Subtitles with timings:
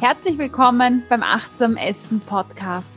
[0.00, 2.94] Herzlich willkommen beim Achtsam Essen Podcast.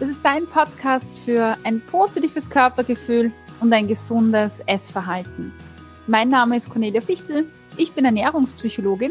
[0.00, 5.52] Das ist dein Podcast für ein positives Körpergefühl und ein gesundes Essverhalten.
[6.06, 7.44] Mein Name ist Cornelia Fichtel,
[7.76, 9.10] ich bin Ernährungspsychologin.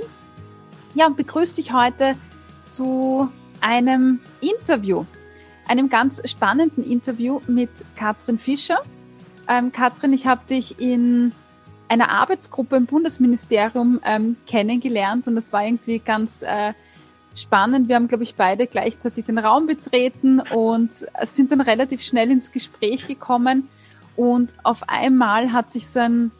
[0.96, 2.14] Ja, und begrüße dich heute
[2.66, 3.30] zu
[3.62, 5.06] einem Interview,
[5.68, 8.82] einem ganz spannenden Interview mit Katrin Fischer.
[9.48, 11.32] Ähm, Katrin, ich habe dich in
[11.88, 16.74] einer Arbeitsgruppe im Bundesministerium ähm, kennengelernt und es war irgendwie ganz äh,
[17.38, 17.88] spannend.
[17.88, 20.92] Wir haben, glaube ich, beide gleichzeitig den Raum betreten und
[21.24, 23.70] sind dann relativ schnell ins Gespräch gekommen.
[24.16, 26.32] Und auf einmal hat sich so ein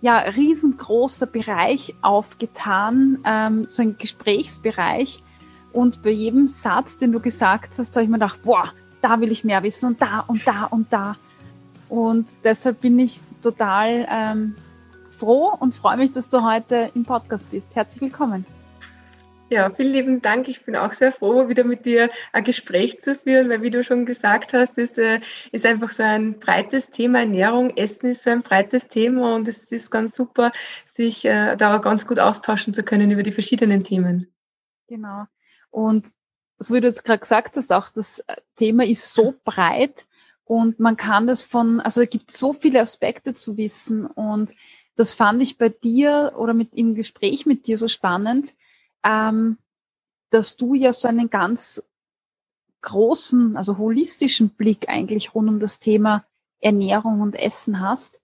[0.00, 5.22] ja, riesengroßer Bereich aufgetan, ähm, so ein Gesprächsbereich.
[5.72, 9.32] Und bei jedem Satz, den du gesagt hast, habe ich mir gedacht, boah, da will
[9.32, 11.16] ich mehr wissen und da und da und da.
[11.88, 14.54] Und deshalb bin ich total ähm,
[15.18, 17.74] froh und freue mich, dass du heute im Podcast bist.
[17.74, 18.57] Herzlich willkommen.
[19.50, 20.46] Ja, vielen lieben Dank.
[20.48, 23.82] Ich bin auch sehr froh, wieder mit dir ein Gespräch zu führen, weil wie du
[23.82, 25.20] schon gesagt hast, das äh,
[25.52, 27.20] ist einfach so ein breites Thema.
[27.20, 30.52] Ernährung, Essen ist so ein breites Thema und es ist ganz super,
[30.84, 34.30] sich äh, da ganz gut austauschen zu können über die verschiedenen Themen.
[34.86, 35.24] Genau.
[35.70, 36.08] Und
[36.58, 38.22] so wie du jetzt gerade gesagt hast, auch das
[38.56, 40.06] Thema ist so breit
[40.44, 44.54] und man kann das von, also es gibt so viele Aspekte zu wissen und
[44.94, 48.54] das fand ich bei dir oder mit im Gespräch mit dir so spannend,
[49.04, 49.58] ähm,
[50.30, 51.82] dass du ja so einen ganz
[52.82, 56.24] großen, also holistischen Blick eigentlich rund um das Thema
[56.60, 58.20] Ernährung und Essen hast.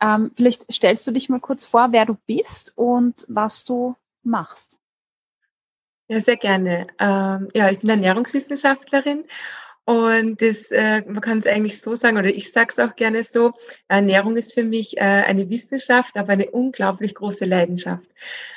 [0.00, 4.78] Ähm, vielleicht stellst du dich mal kurz vor, wer du bist und was du machst.
[6.08, 6.88] Ja, sehr gerne.
[6.98, 9.26] Ähm, ja, ich bin Ernährungswissenschaftlerin
[9.90, 13.24] und das, äh, man kann es eigentlich so sagen, oder ich sage es auch gerne
[13.24, 13.50] so,
[13.88, 18.08] Ernährung ist für mich äh, eine Wissenschaft, aber eine unglaublich große Leidenschaft.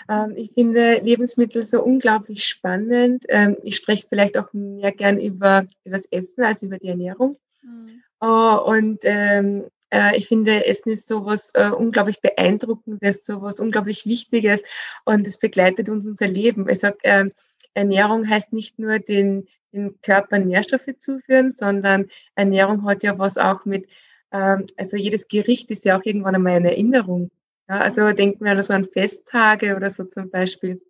[0.07, 3.23] Ähm, ich finde Lebensmittel so unglaublich spannend.
[3.29, 7.35] Ähm, ich spreche vielleicht auch mehr gern über, über das Essen als über die Ernährung.
[7.63, 8.03] Mhm.
[8.23, 14.61] Uh, und ähm, äh, ich finde, Essen ist sowas äh, unglaublich Beeindruckendes, sowas unglaublich Wichtiges
[15.03, 16.69] und es begleitet uns unser Leben.
[16.69, 17.25] Ich sag, äh,
[17.73, 23.65] Ernährung heißt nicht nur den, den Körper Nährstoffe zuführen, sondern Ernährung hat ja was auch
[23.65, 23.89] mit,
[24.31, 27.31] ähm, also jedes Gericht ist ja auch irgendwann einmal eine Erinnerung.
[27.67, 30.81] Ja, also denken wir an so an Festtage oder so zum Beispiel.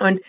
[0.00, 0.20] Und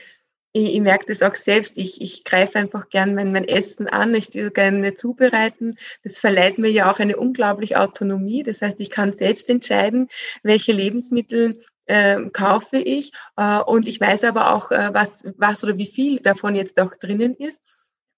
[0.54, 1.78] ich, ich merke das auch selbst.
[1.78, 4.14] Ich, ich greife einfach gern mein, mein Essen an.
[4.16, 5.78] Ich will gerne zubereiten.
[6.04, 8.44] Das verleiht mir ja auch eine unglaubliche Autonomie.
[8.44, 10.08] Das heißt, ich kann selbst entscheiden,
[10.44, 13.12] welche Lebensmittel äh, kaufe ich.
[13.38, 16.96] Äh, und ich weiß aber auch, äh, was, was oder wie viel davon jetzt auch
[16.96, 17.62] drinnen ist.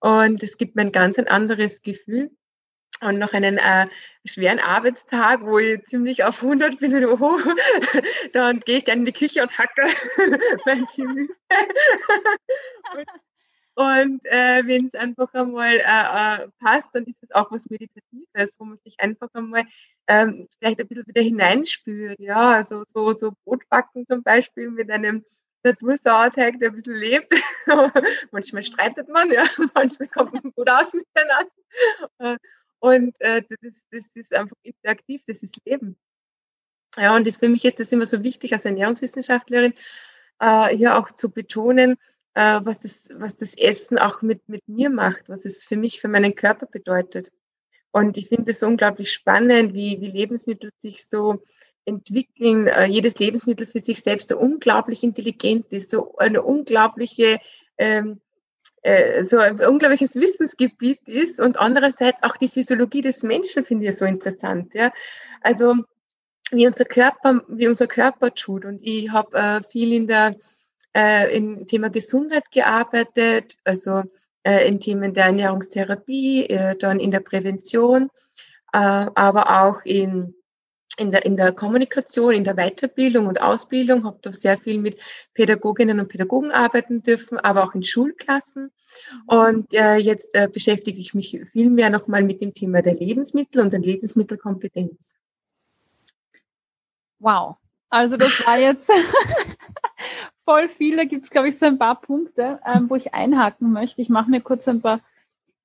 [0.04, 2.30] Und es gibt mir ein ganz ein anderes Gefühl.
[3.00, 3.88] Und noch einen äh,
[4.26, 7.40] schweren Arbeitstag, wo ich ziemlich auf 100 bin, oh,
[8.34, 9.84] dann gehe ich gerne in die Küche und hacke
[10.66, 11.34] mein Gemüse.
[12.96, 13.08] und
[13.76, 18.60] und äh, wenn es einfach einmal äh, äh, passt, dann ist es auch was Meditatives,
[18.60, 19.64] wo man sich einfach einmal
[20.08, 22.20] ähm, vielleicht ein bisschen wieder hineinspürt.
[22.20, 25.26] Ja, also so, so Brotbacken zum Beispiel mit einem
[25.64, 27.34] Natursauerteig, der ein bisschen lebt.
[28.32, 31.52] manchmal streitet man, ja, manchmal kommt man gut aus miteinander.
[32.20, 32.38] Äh,
[32.80, 35.98] und äh, das, das ist einfach interaktiv, das ist Leben.
[36.98, 39.74] Ja, und das, für mich ist das immer so wichtig als Ernährungswissenschaftlerin,
[40.40, 41.98] äh, hier auch zu betonen,
[42.36, 46.02] äh, was, das, was das Essen auch mit, mit mir macht, was es für mich,
[46.02, 47.32] für meinen Körper bedeutet.
[47.92, 51.44] Und ich finde es unglaublich spannend, wie, wie Lebensmittel sich so
[51.86, 57.40] entwickeln, äh, jedes Lebensmittel für sich selbst so unglaublich intelligent ist, so eine unglaubliche,
[57.78, 58.22] ähm,
[58.82, 63.98] äh, so ein unglaubliches Wissensgebiet ist und andererseits auch die Physiologie des Menschen finde ich
[63.98, 64.74] so interessant.
[64.74, 64.92] Ja?
[65.42, 65.76] Also
[66.52, 68.66] wie unser Körper, wie unser Körper tut.
[68.66, 70.36] Und ich habe äh, viel in der
[70.96, 74.04] äh, im Thema Gesundheit gearbeitet, also
[74.44, 78.10] äh, in Themen der Ernährungstherapie, äh, dann in der Prävention,
[78.74, 80.36] äh, aber auch in
[80.98, 85.00] in der, in der Kommunikation, in der Weiterbildung und Ausbildung, habe da sehr viel mit
[85.34, 88.72] Pädagoginnen und Pädagogen arbeiten dürfen, aber auch in Schulklassen.
[89.26, 93.62] Und äh, jetzt äh, beschäftige ich mich viel mehr nochmal mit dem Thema der Lebensmittel
[93.62, 95.16] und der Lebensmittelkompetenz.
[97.20, 97.58] Wow,
[97.90, 98.92] also das war jetzt
[100.46, 100.98] voll viel.
[100.98, 104.02] Da gibt es, glaube ich, so ein paar Punkte, ähm, wo ich einhaken möchte.
[104.02, 105.00] Ich mache mir kurz ein paar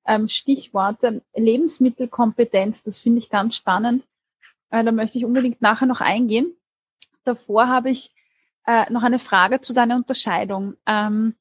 [0.05, 1.21] ähm, Stichworte.
[1.35, 4.05] Lebensmittelkompetenz, das finde ich ganz spannend.
[4.71, 6.55] Äh, da möchte ich unbedingt nachher noch eingehen.
[7.23, 8.11] Davor habe ich
[8.65, 10.75] äh, noch eine Frage zu deiner Unterscheidung.
[10.85, 11.35] Ähm,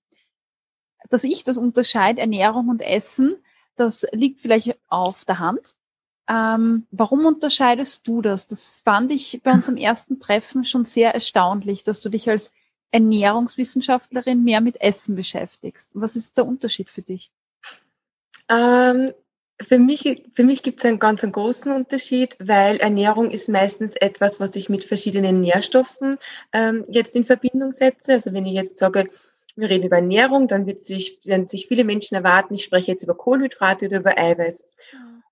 [1.10, 3.36] dass ich das unterscheide, Ernährung und Essen,
[3.76, 5.74] das liegt vielleicht auf der Hand.
[6.28, 8.46] Ähm, warum unterscheidest du das?
[8.46, 12.52] Das fand ich bei unserem ersten Treffen schon sehr erstaunlich, dass du dich als
[12.90, 15.90] Ernährungswissenschaftlerin mehr mit Essen beschäftigst.
[15.94, 17.30] Was ist der Unterschied für dich?
[18.48, 19.12] Ähm,
[19.60, 23.96] für mich, für mich gibt es einen ganz einen großen Unterschied, weil Ernährung ist meistens
[23.96, 26.18] etwas, was ich mit verschiedenen Nährstoffen
[26.52, 28.12] ähm, jetzt in Verbindung setze.
[28.12, 29.08] Also wenn ich jetzt sage,
[29.56, 33.02] wir reden über Ernährung, dann wird sich, werden sich viele Menschen erwarten, ich spreche jetzt
[33.02, 34.64] über Kohlenhydrate oder über Eiweiß.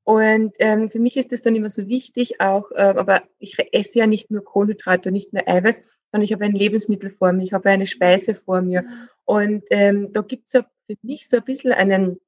[0.03, 4.01] Und ähm, für mich ist es dann immer so wichtig, auch, äh, aber ich esse
[4.01, 7.43] ja nicht nur Kohlenhydrate und nicht nur Eiweiß, sondern ich habe ein Lebensmittel vor mir,
[7.43, 8.85] ich habe eine Speise vor mir.
[9.25, 12.21] Und ähm, da gibt es ja für mich so ein bisschen einen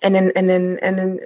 [0.00, 1.20] einen, einen, einen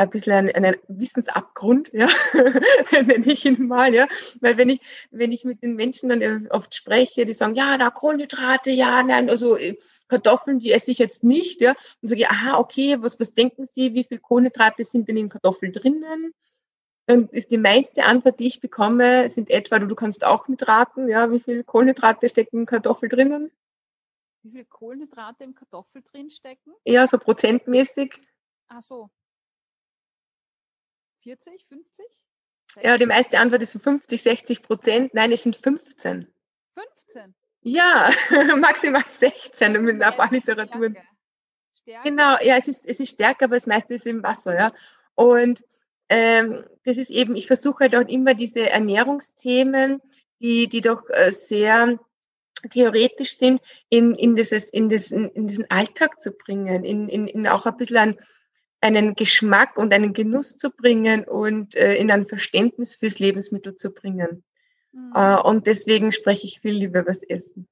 [0.00, 2.08] ein bisschen einen, Wissensabgrund, ja,
[2.92, 4.08] nenne ich ihn mal, ja,
[4.40, 4.80] weil wenn ich,
[5.10, 9.28] wenn ich mit den Menschen dann oft spreche, die sagen, ja, da Kohlenhydrate, ja, nein,
[9.28, 9.76] also äh,
[10.08, 13.66] Kartoffeln, die esse ich jetzt nicht, ja, und sage ich, aha, okay, was, was denken
[13.66, 16.32] Sie, wie viel Kohlenhydrate sind denn in Kartoffeln drinnen?
[17.06, 21.30] Dann ist die meiste Antwort, die ich bekomme, sind etwa, du kannst auch mitraten, ja,
[21.30, 23.50] wie viel Kohlenhydrate stecken in Kartoffel drinnen?
[24.42, 26.72] Wie viel Kohlenhydrate im Kartoffel drin stecken?
[26.84, 28.14] Ja, so prozentmäßig.
[28.68, 29.10] Ach so.
[31.22, 32.24] 40, 50?
[32.70, 32.84] 60?
[32.84, 35.14] Ja, die meiste Antwort ist so 50, 60 Prozent.
[35.14, 36.32] Nein, es sind 15.
[36.74, 37.34] 15?
[37.62, 38.10] Ja,
[38.56, 40.92] maximal 16 mit ein paar Literaturen.
[40.92, 41.08] Stärke.
[41.74, 42.08] Stärke.
[42.08, 44.72] Genau, ja, es ist, es ist stärker, aber das meiste ist im Wasser, ja.
[45.14, 45.64] Und
[46.08, 50.00] ähm, das ist eben, ich versuche halt auch immer diese Ernährungsthemen,
[50.40, 51.98] die, die doch äh, sehr
[52.68, 57.46] theoretisch sind, in, in, dieses, in, diesen, in diesen Alltag zu bringen, in, in, in
[57.46, 58.16] auch ein bisschen ein,
[58.80, 63.90] einen Geschmack und einen Genuss zu bringen und äh, in ein Verständnis fürs Lebensmittel zu
[63.90, 64.42] bringen.
[64.92, 65.12] Mhm.
[65.14, 67.66] Äh, und deswegen spreche ich viel lieber über das Essen.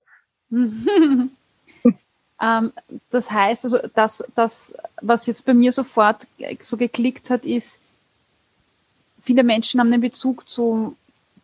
[2.41, 2.73] ähm,
[3.11, 6.27] das heißt, also das, das, was jetzt bei mir sofort
[6.61, 7.81] so geklickt hat, ist,
[9.21, 10.97] viele Menschen haben den Bezug zu,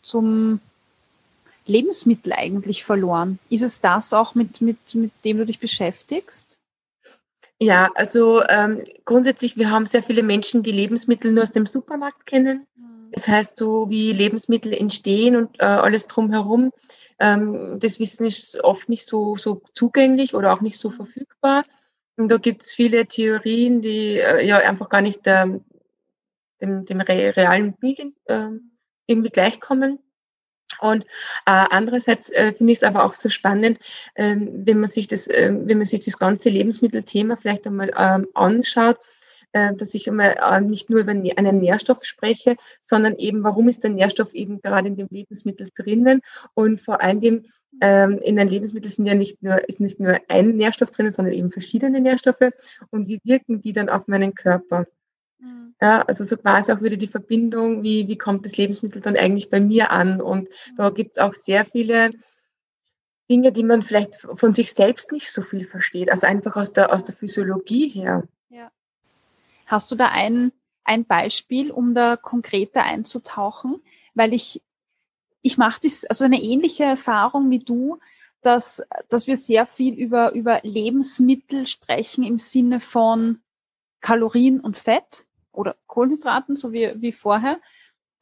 [0.03, 0.61] zum
[1.67, 3.39] Lebensmittel eigentlich verloren.
[3.49, 6.59] Ist es das auch, mit, mit, mit dem du dich beschäftigst?
[7.61, 12.27] Ja, also ähm, grundsätzlich, wir haben sehr viele Menschen, die Lebensmittel nur aus dem Supermarkt
[12.27, 12.67] kennen.
[12.77, 13.11] Mhm.
[13.13, 16.73] Das heißt, so wie Lebensmittel entstehen und äh, alles drumherum,
[17.19, 21.65] ähm, das Wissen ist oft nicht so, so zugänglich oder auch nicht so verfügbar.
[22.17, 25.65] Und da gibt es viele Theorien, die äh, ja einfach gar nicht ähm,
[26.61, 28.49] dem, dem realen Bild äh,
[29.07, 29.99] irgendwie gleichkommen.
[30.81, 31.05] Und
[31.47, 33.79] äh, andererseits äh, finde ich es aber auch so spannend,
[34.15, 38.27] äh, wenn man sich das, äh, wenn man sich das ganze Lebensmittelthema vielleicht einmal ähm,
[38.35, 38.99] anschaut,
[39.55, 43.85] äh, dass ich einmal äh, nicht nur über einen Nährstoff spreche, sondern eben, warum ist
[43.85, 46.21] der Nährstoff eben gerade in dem Lebensmittel drinnen
[46.55, 47.47] und vor Dingen
[47.81, 51.35] ähm, in einem Lebensmittel sind ja nicht nur, ist nicht nur ein Nährstoff drinnen, sondern
[51.35, 52.51] eben verschiedene Nährstoffe
[52.91, 54.87] und wie wirken die dann auf meinen Körper?
[55.45, 55.75] Mhm.
[55.81, 59.51] Ja, also so quasi auch wieder die Verbindung, wie, wie kommt das Lebensmittel dann eigentlich
[59.51, 60.21] bei mir an?
[60.21, 60.77] Und mhm.
[60.77, 62.13] da gibt es auch sehr viele
[63.31, 66.93] Dinge, die man vielleicht von sich selbst nicht so viel versteht, also einfach aus der,
[66.93, 68.25] aus der Physiologie her.
[68.49, 68.71] Ja.
[69.67, 70.53] Hast du da ein,
[70.85, 73.83] ein Beispiel, um da konkreter einzutauchen?
[74.15, 74.63] Weil ich,
[75.43, 77.99] ich mache das, also eine ähnliche Erfahrung wie du,
[78.43, 83.41] dass, dass wir sehr viel über, über Lebensmittel sprechen im Sinne von
[84.03, 87.59] Kalorien und Fett oder Kohlenhydraten, so wie, wie vorher.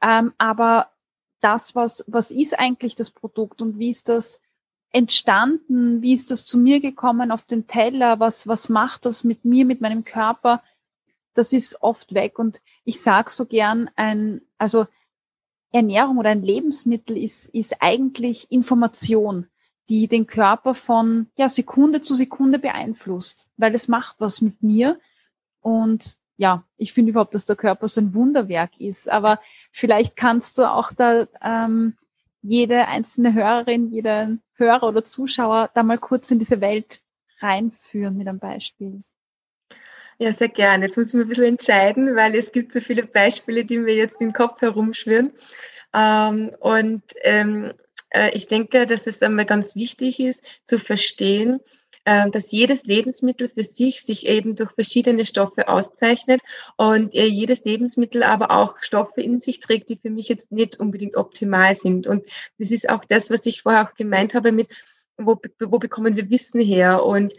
[0.01, 0.91] Ähm, aber
[1.41, 4.41] das, was, was ist eigentlich das Produkt und wie ist das
[4.93, 6.03] entstanden?
[6.03, 8.21] Wie ist das zu mir gekommen auf den Teller?
[8.21, 10.63] Was, was macht das mit mir, mit meinem Körper?
[11.35, 12.39] Das ist oft weg.
[12.39, 14.87] Und ich sage so gern, ein, also
[15.73, 19.49] Ernährung oder ein Lebensmittel ist, ist eigentlich Information,
[19.89, 25.01] die den Körper von ja, Sekunde zu Sekunde beeinflusst, weil es macht was mit mir
[25.61, 29.09] und ja, ich finde überhaupt, dass der Körper so ein Wunderwerk ist.
[29.09, 31.97] Aber vielleicht kannst du auch da ähm,
[32.43, 37.01] jede einzelne Hörerin, jeden Hörer oder Zuschauer da mal kurz in diese Welt
[37.39, 39.05] reinführen mit einem Beispiel.
[40.19, 40.87] Ja, sehr gerne.
[40.87, 43.95] Jetzt muss ich mir ein bisschen entscheiden, weil es gibt so viele Beispiele, die mir
[43.95, 45.33] jetzt im Kopf herumschwirren.
[45.95, 47.73] Ähm, und ähm,
[48.11, 51.61] äh, ich denke, dass es einmal ganz wichtig ist, zu verstehen,
[52.05, 56.41] dass jedes Lebensmittel für sich sich eben durch verschiedene Stoffe auszeichnet
[56.77, 60.81] und äh, jedes Lebensmittel aber auch Stoffe in sich trägt, die für mich jetzt nicht
[60.81, 62.07] unbedingt optimal sind.
[62.07, 62.27] Und
[62.59, 64.69] das ist auch das, was ich vorher auch gemeint habe mit,
[65.17, 67.05] wo, wo bekommen wir Wissen her?
[67.05, 67.35] Und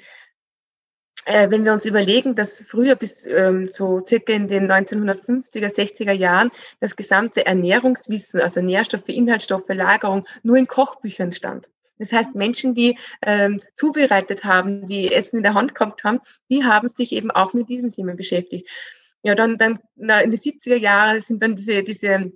[1.25, 6.11] äh, wenn wir uns überlegen, dass früher bis ähm, so circa in den 1950er, 60er
[6.11, 11.69] Jahren das gesamte Ernährungswissen, also Nährstoffe, Inhaltsstoffe, Lagerung, nur in Kochbüchern stand.
[11.97, 16.19] Das heißt, Menschen, die ähm, zubereitet haben, die Essen in der Hand gehabt haben,
[16.49, 18.67] die haben sich eben auch mit diesen Themen beschäftigt.
[19.23, 22.33] Ja, dann, dann na, in den 70er Jahren sind dann diese, diese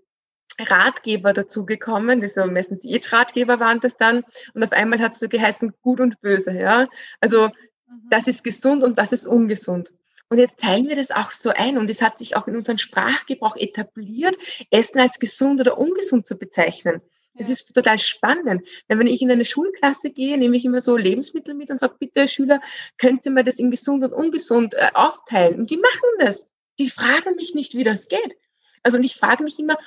[0.59, 4.23] Ratgeber dazugekommen, die so meistens E-Ratgeber waren das dann.
[4.53, 6.87] Und auf einmal hat es so geheißen, gut und böse, ja.
[7.19, 8.09] Also, mhm.
[8.09, 9.91] das ist gesund und das ist ungesund.
[10.29, 12.77] Und jetzt teilen wir das auch so ein und es hat sich auch in unserem
[12.77, 14.35] Sprachgebrauch etabliert,
[14.71, 17.01] Essen als gesund oder ungesund zu bezeichnen.
[17.37, 18.67] Das ist total spannend.
[18.89, 21.95] Denn wenn ich in eine Schulklasse gehe, nehme ich immer so Lebensmittel mit und sage,
[21.99, 22.61] bitte Schüler,
[22.97, 25.59] könnt ihr mir das in gesund und ungesund äh, aufteilen?
[25.59, 26.49] Und die machen das.
[26.79, 28.37] Die fragen mich nicht, wie das geht.
[28.83, 29.77] Also und ich frage mich immer,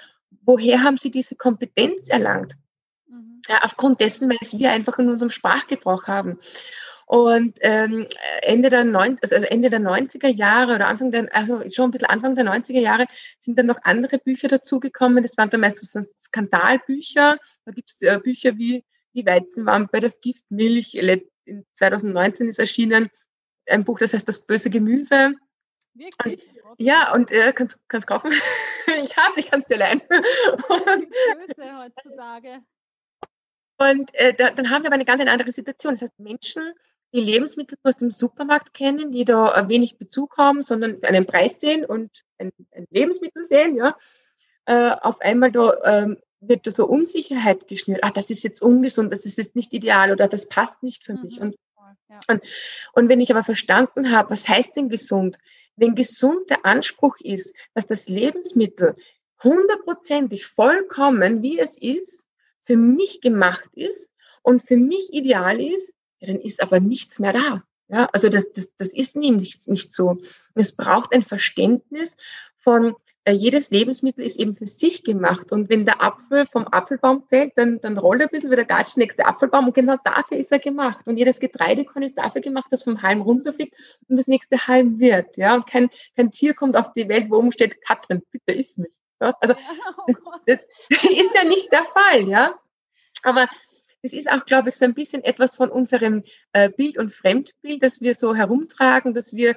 [0.42, 2.54] woher haben sie diese Kompetenz erlangt?
[3.09, 3.42] Mhm.
[3.49, 6.38] Ja, aufgrund dessen, weil es wir einfach in unserem Sprachgebrauch haben.
[7.11, 8.07] Und ähm,
[8.43, 12.07] Ende, der Neun also Ende der 90er Jahre oder Anfang der, also schon ein bisschen
[12.07, 13.07] Anfang der 90er Jahre
[13.40, 15.25] sind dann noch andere Bücher dazugekommen.
[15.25, 17.38] Das waren dann meistens so Skandalbücher.
[17.64, 20.95] Da gibt es äh, Bücher wie Die Weizenwampe, das Gift Milch.
[20.95, 23.11] In 2019 ist erschienen
[23.67, 25.35] ein Buch, das heißt Das böse Gemüse.
[25.95, 26.47] Wirklich?
[26.62, 28.31] Und, ja, und äh, kannst du kaufen.
[29.02, 30.00] ich hab's, ich kann es dir leihen.
[30.09, 32.61] Böse heutzutage.
[33.79, 35.95] Und äh, da, dann haben wir aber eine ganz andere Situation.
[35.95, 36.73] Das heißt, Menschen,
[37.12, 41.61] die Lebensmittel aus dem Supermarkt kennen, die da äh, wenig Bezug haben, sondern einen Preis
[41.61, 43.97] sehen und ein, ein Lebensmittel sehen, ja,
[44.67, 48.02] äh, auf einmal da ähm, wird da so Unsicherheit geschnürt.
[48.02, 51.14] Ah, das ist jetzt ungesund, das ist jetzt nicht ideal oder das passt nicht für
[51.14, 51.23] mhm.
[51.23, 51.40] mich.
[51.40, 51.57] Und,
[52.09, 52.21] ja.
[52.29, 52.43] und,
[52.93, 55.38] und wenn ich aber verstanden habe, was heißt denn gesund?
[55.76, 58.95] Wenn gesund der Anspruch ist, dass das Lebensmittel
[59.43, 62.26] hundertprozentig vollkommen, wie es ist,
[62.61, 64.11] für mich gemacht ist
[64.43, 67.62] und für mich ideal ist, ja, dann ist aber nichts mehr da.
[67.89, 70.19] Ja, also das, das, das ist nämlich nicht so.
[70.55, 72.17] Es braucht ein Verständnis
[72.57, 75.53] von, äh, jedes Lebensmittel ist eben für sich gemacht.
[75.53, 78.85] Und wenn der Apfel vom Apfelbaum fällt, dann, dann rollt er ein bisschen wieder der
[78.97, 79.67] nächste Apfelbaum.
[79.67, 81.07] Und genau dafür ist er gemacht.
[81.07, 83.75] Und jedes Getreidekorn ist dafür gemacht, dass vom Halm runterfliegt
[84.09, 85.37] und das nächste Halm wird.
[85.37, 88.79] Ja, und kein, kein Tier kommt auf die Welt, wo oben steht, Katrin, bitte iss
[88.79, 88.93] mich.
[89.21, 89.35] Ja?
[89.41, 89.55] Also
[90.07, 92.55] oh das, das ist ja nicht der Fall, ja.
[93.23, 93.49] Aber
[94.02, 97.83] das ist auch, glaube ich, so ein bisschen etwas von unserem äh, Bild- und Fremdbild,
[97.83, 99.57] das wir so herumtragen, dass wir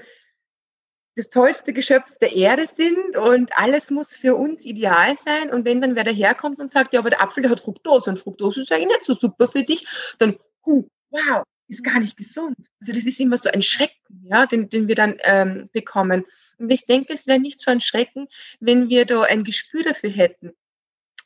[1.16, 5.52] das tollste Geschöpf der Erde sind und alles muss für uns ideal sein.
[5.52, 8.18] Und wenn dann wer daherkommt und sagt, ja, aber der Apfel der hat Fructose und
[8.18, 12.58] Fructose ist eigentlich nicht so super für dich, dann, huh, wow, ist gar nicht gesund.
[12.82, 16.26] Also das ist immer so ein Schrecken, ja, den, den wir dann ähm, bekommen.
[16.58, 18.28] Und ich denke, es wäre nicht so ein Schrecken,
[18.60, 20.54] wenn wir da ein Gespür dafür hätten.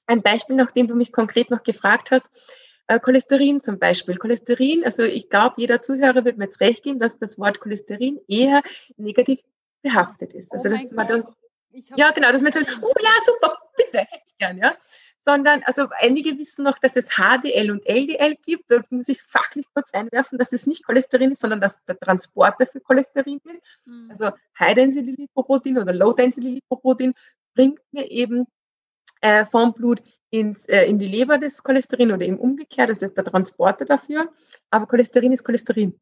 [0.06, 4.18] Ein Beispiel, nachdem du mich konkret noch gefragt hast, Cholesterin zum Beispiel.
[4.18, 8.20] Cholesterin, also ich glaube, jeder Zuhörer wird mir jetzt recht geben, dass das Wort Cholesterin
[8.28, 8.64] eher
[8.96, 9.40] negativ
[9.82, 10.52] behaftet ist.
[10.54, 11.32] Also oh dass man das,
[11.72, 14.76] ja genau, dass man sagt, oh ja, super, bitte, hätte ich gern, ja
[15.28, 18.72] sondern also einige wissen noch, dass es HDL und LDL gibt.
[18.72, 22.66] Da muss ich fachlich kurz einwerfen, dass es nicht Cholesterin ist, sondern dass der Transporter
[22.66, 23.62] für Cholesterin ist.
[23.86, 24.10] Mhm.
[24.10, 27.12] Also High Density Lipoprotein oder Low Density Lipoprotein
[27.56, 28.46] bringt mir eben
[29.20, 33.16] äh, vom Blut ins, äh, in die Leber das Cholesterin oder eben umgekehrt, das ist
[33.18, 34.30] der Transporter dafür.
[34.70, 36.00] Aber Cholesterin ist Cholesterin.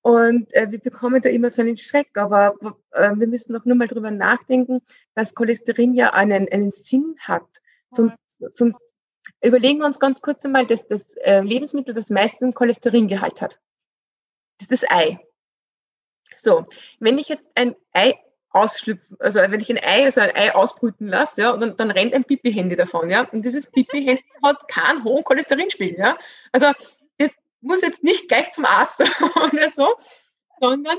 [0.00, 2.54] Und äh, wir bekommen da immer so einen Schreck, aber
[2.90, 4.80] äh, wir müssen doch nur mal drüber nachdenken,
[5.14, 7.46] dass Cholesterin ja einen, einen Sinn hat.
[7.92, 8.16] Sonst
[8.50, 8.82] sonst
[9.40, 13.60] überlegen wir uns ganz kurz einmal, dass das äh, Lebensmittel das meiste Cholesteringehalt hat.
[14.58, 15.20] Das ist das Ei.
[16.36, 16.66] So,
[16.98, 18.14] wenn ich jetzt ein Ei
[18.52, 22.14] ausschlüpfen, also wenn ich ein Ei, also ein Ei ausbrüten lasse, ja, dann, dann rennt
[22.14, 23.22] ein Pipi-Handy davon, ja.
[23.30, 26.18] Und dieses Pipi-Handy hat keinen hohen Cholesterinspiegel, ja.
[26.52, 26.72] Also
[27.18, 27.30] das
[27.60, 29.00] muss jetzt nicht gleich zum Arzt
[29.36, 29.94] oder so,
[30.60, 30.98] sondern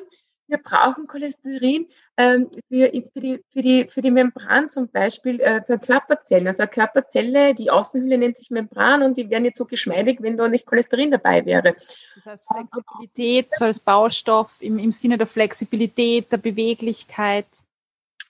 [0.53, 5.63] wir brauchen Cholesterin ähm, für, für, die, für, die, für die Membran zum Beispiel, äh,
[5.63, 6.47] für Körperzellen.
[6.47, 10.37] Also eine Körperzelle, die Außenhülle nennt sich Membran und die wäre nicht so geschmeidig, wenn
[10.37, 11.75] da nicht Cholesterin dabei wäre.
[12.15, 17.47] Das heißt Flexibilität so als Baustoff im, im Sinne der Flexibilität, der Beweglichkeit.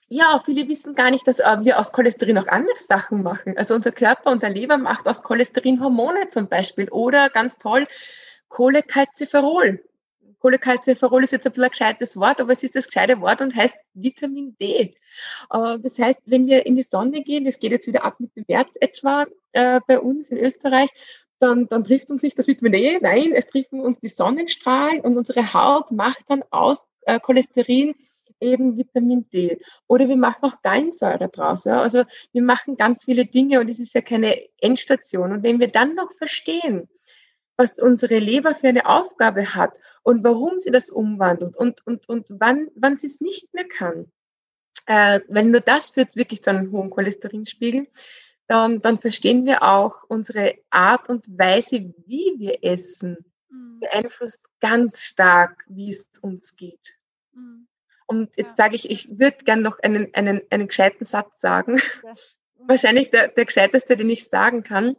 [0.08, 3.58] Ja, viele wissen gar nicht, dass äh, wir aus Cholesterin auch andere Sachen machen.
[3.58, 7.86] Also unser Körper, unser Leber macht aus Cholesterin Hormone zum Beispiel oder ganz toll
[8.48, 9.80] Cholecalciferol.
[10.44, 13.56] Cholecalciferol ist jetzt ein bisschen ein gescheites Wort, aber es ist das gescheite Wort und
[13.56, 14.94] heißt Vitamin D.
[15.50, 18.36] Äh, das heißt, wenn wir in die Sonne gehen, das geht jetzt wieder ab mit
[18.36, 20.90] dem März etwa äh, bei uns in Österreich,
[21.38, 25.16] dann, dann trifft uns nicht das Vitamin D, nein, es treffen uns die Sonnenstrahlen und
[25.16, 27.94] unsere Haut macht dann aus äh, Cholesterin
[28.38, 29.58] eben Vitamin D.
[29.86, 31.64] Oder wir machen auch Gallensäure draus.
[31.64, 31.80] Ja?
[31.80, 35.32] Also wir machen ganz viele Dinge und es ist ja keine Endstation.
[35.32, 36.90] Und wenn wir dann noch verstehen,
[37.56, 42.26] was unsere Leber für eine Aufgabe hat und warum sie das umwandelt und, und, und
[42.30, 44.10] wann, wann sie es nicht mehr kann.
[44.86, 47.86] Äh, wenn nur das führt wirklich zu einem hohen Cholesterinspiegel,
[48.46, 53.80] dann, dann verstehen wir auch unsere Art und Weise, wie wir essen, mhm.
[53.80, 56.94] beeinflusst ganz stark, wie es uns geht.
[57.32, 57.68] Mhm.
[58.06, 58.64] Und jetzt ja.
[58.64, 61.80] sage ich, ich würde gern noch einen, einen, einen gescheiten Satz sagen.
[62.02, 62.12] Ja.
[62.66, 64.96] wahrscheinlich der, der gescheiteste, den ich sagen kann.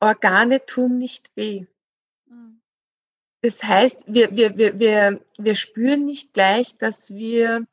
[0.00, 1.66] Organe tun nicht weh.
[2.26, 2.60] Mhm.
[3.42, 7.66] Das heißt, wir, wir, wir, wir, wir spüren nicht gleich, dass wir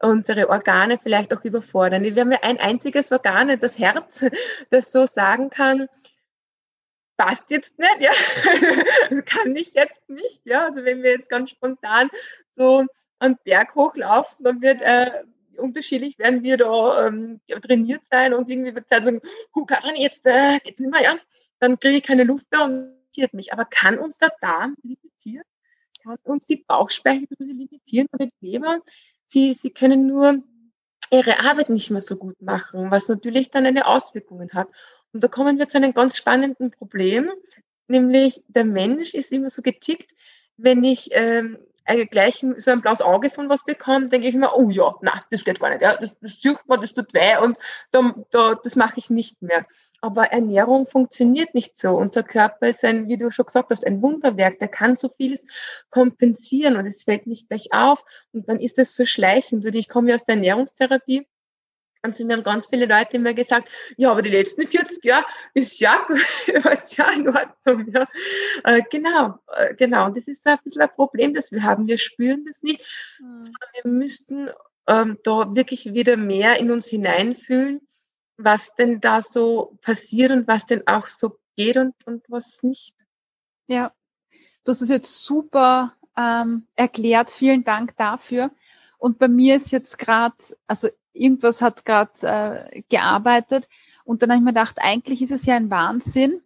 [0.00, 2.02] unsere Organe vielleicht auch überfordern.
[2.02, 4.24] Wir haben ja ein einziges Organ, das Herz,
[4.70, 5.88] das so sagen kann,
[7.16, 8.12] passt jetzt nicht, ja,
[9.10, 12.10] das kann ich jetzt nicht, ja, also wenn wir jetzt ganz spontan
[12.54, 12.86] so
[13.18, 15.24] einen Berg hochlaufen, dann wird äh,
[15.58, 19.20] unterschiedlich werden wir da ähm, trainiert sein und irgendwie wird es sagen,
[19.54, 21.16] hu, Katrin, jetzt äh, geht's nicht mehr, ja,
[21.58, 23.52] dann kriege ich keine Luft mehr und limitiert mich.
[23.52, 25.44] Aber kann uns der Darm limitieren?
[26.02, 28.80] Kann uns die Bauchspeicheldrüse limitieren oder die Leber?
[29.26, 30.42] Sie, sie können nur
[31.10, 34.68] ihre Arbeit nicht mehr so gut machen, was natürlich dann eine Auswirkungen hat.
[35.12, 37.30] Und da kommen wir zu einem ganz spannenden Problem,
[37.88, 40.14] nämlich der Mensch ist immer so getickt,
[40.56, 41.58] wenn ich ähm,
[42.10, 45.44] gleich so ein blaues Auge von was bekomme, denke ich immer, oh ja, na, das
[45.44, 47.56] geht gar nicht, ja, das, das sucht man, das tut weh und
[47.90, 49.66] da, da, das mache ich nicht mehr.
[50.00, 51.96] Aber Ernährung funktioniert nicht so.
[51.96, 55.44] Unser Körper ist ein, wie du schon gesagt hast, ein Wunderwerk, der kann so vieles
[55.90, 59.64] kompensieren und es fällt nicht gleich auf und dann ist es so schleichend.
[59.64, 61.26] Und ich komme ja aus der Ernährungstherapie
[62.02, 65.26] und zu mir haben ganz viele Leute immer gesagt, ja, aber die letzten 40 Jahre
[65.54, 66.06] ist ja,
[66.62, 67.92] was ja in Ordnung.
[67.92, 68.06] Ja.
[68.64, 70.06] Äh, genau, äh, genau.
[70.06, 71.86] Und das ist so ein bisschen ein Problem, das wir haben.
[71.86, 72.80] Wir spüren das nicht,
[73.20, 73.42] mhm.
[73.42, 74.50] sondern wir müssten
[74.86, 77.80] ähm, da wirklich wieder mehr in uns hineinfühlen,
[78.36, 82.94] was denn da so passiert und was denn auch so geht und, und was nicht.
[83.66, 83.92] Ja,
[84.68, 87.30] hast es jetzt super ähm, erklärt.
[87.30, 88.50] Vielen Dank dafür.
[88.98, 90.36] Und bei mir ist jetzt gerade,
[90.66, 93.68] also irgendwas hat gerade äh, gearbeitet.
[94.04, 96.40] Und dann habe ich mir gedacht, eigentlich ist es ja ein Wahnsinn,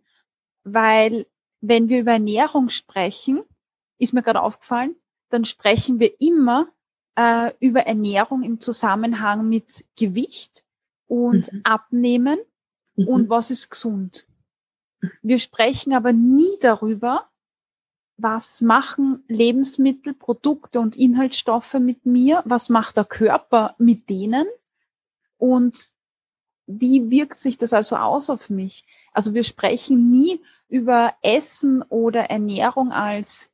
[0.65, 1.27] weil
[1.61, 3.43] wenn wir über Ernährung sprechen,
[3.99, 4.97] ist mir gerade aufgefallen,
[5.31, 6.69] dann sprechen wir immer
[7.17, 10.65] äh, über Ernährung im Zusammenhang mit Gewicht
[11.07, 11.61] und mhm.
[11.65, 12.39] Abnehmen
[12.97, 13.09] mhm.
[13.09, 14.27] und was ist gesund.
[15.21, 17.29] Wir sprechen aber nie darüber,
[18.17, 24.47] was machen Lebensmittel, Produkte und Inhaltsstoffe mit mir, was macht der Körper mit denen
[25.43, 25.89] und
[26.69, 28.85] wie wirkt sich das also aus auf mich?
[29.13, 33.51] Also wir sprechen nie über Essen oder Ernährung als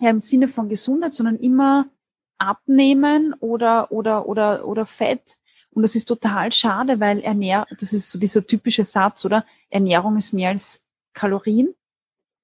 [0.00, 1.90] ja, im Sinne von Gesundheit, sondern immer
[2.38, 5.36] abnehmen oder, oder, oder, oder Fett.
[5.72, 9.44] Und das ist total schade, weil Ernährung, das ist so dieser typische Satz, oder?
[9.68, 10.80] Ernährung ist mehr als
[11.12, 11.74] Kalorien.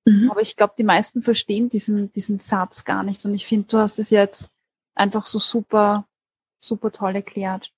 [0.04, 0.30] Mhm.
[0.30, 3.24] Aber ich glaube, die meisten verstehen diesen, diesen Satz gar nicht.
[3.24, 4.50] Und ich finde, du hast es jetzt
[4.94, 6.06] einfach so super,
[6.60, 7.72] super toll erklärt.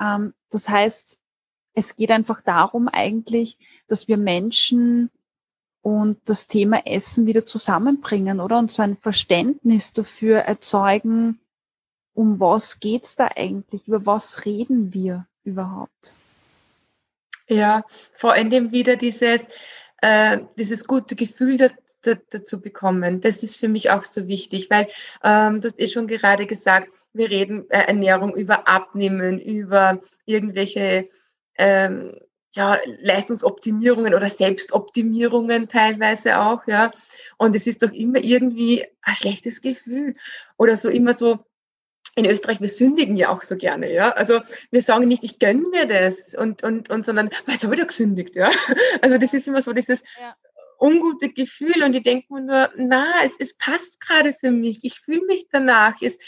[0.00, 1.18] Ähm, das heißt,
[1.74, 5.10] es geht einfach darum eigentlich, dass wir Menschen
[5.82, 8.58] und das Thema Essen wieder zusammenbringen, oder?
[8.58, 11.38] Und so ein Verständnis dafür erzeugen,
[12.14, 13.86] um was geht's da eigentlich?
[13.86, 16.14] Über was reden wir überhaupt?
[17.48, 17.82] Ja,
[18.14, 19.42] vor allem wieder dieses,
[20.02, 21.56] äh, dieses gute Gefühl
[22.02, 23.20] dazu bekommen.
[23.20, 24.88] Das ist für mich auch so wichtig, weil
[25.22, 31.08] ähm, das ist schon gerade gesagt, wir reden äh, Ernährung über Abnehmen, über irgendwelche
[31.58, 32.16] ähm,
[32.54, 36.92] ja, Leistungsoptimierungen oder Selbstoptimierungen teilweise auch, ja.
[37.36, 40.16] Und es ist doch immer irgendwie ein schlechtes Gefühl
[40.56, 41.38] oder so immer so,
[42.16, 44.10] in Österreich, wir sündigen ja auch so gerne, ja.
[44.10, 44.40] Also
[44.72, 47.86] wir sagen nicht, ich gönne mir das und, und, und sondern, was habe ich da
[47.86, 48.50] gesündigt, ja.
[49.00, 50.34] Also das ist immer so dieses, ja
[50.80, 54.98] ungute Gefühl und ich denke mir nur, na, es, es passt gerade für mich, ich
[55.00, 56.18] fühle mich danach, es,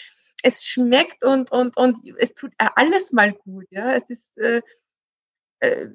[0.43, 4.63] es schmeckt und, und, und es tut alles mal gut, ja, es ist äh,
[5.61, 5.89] äh,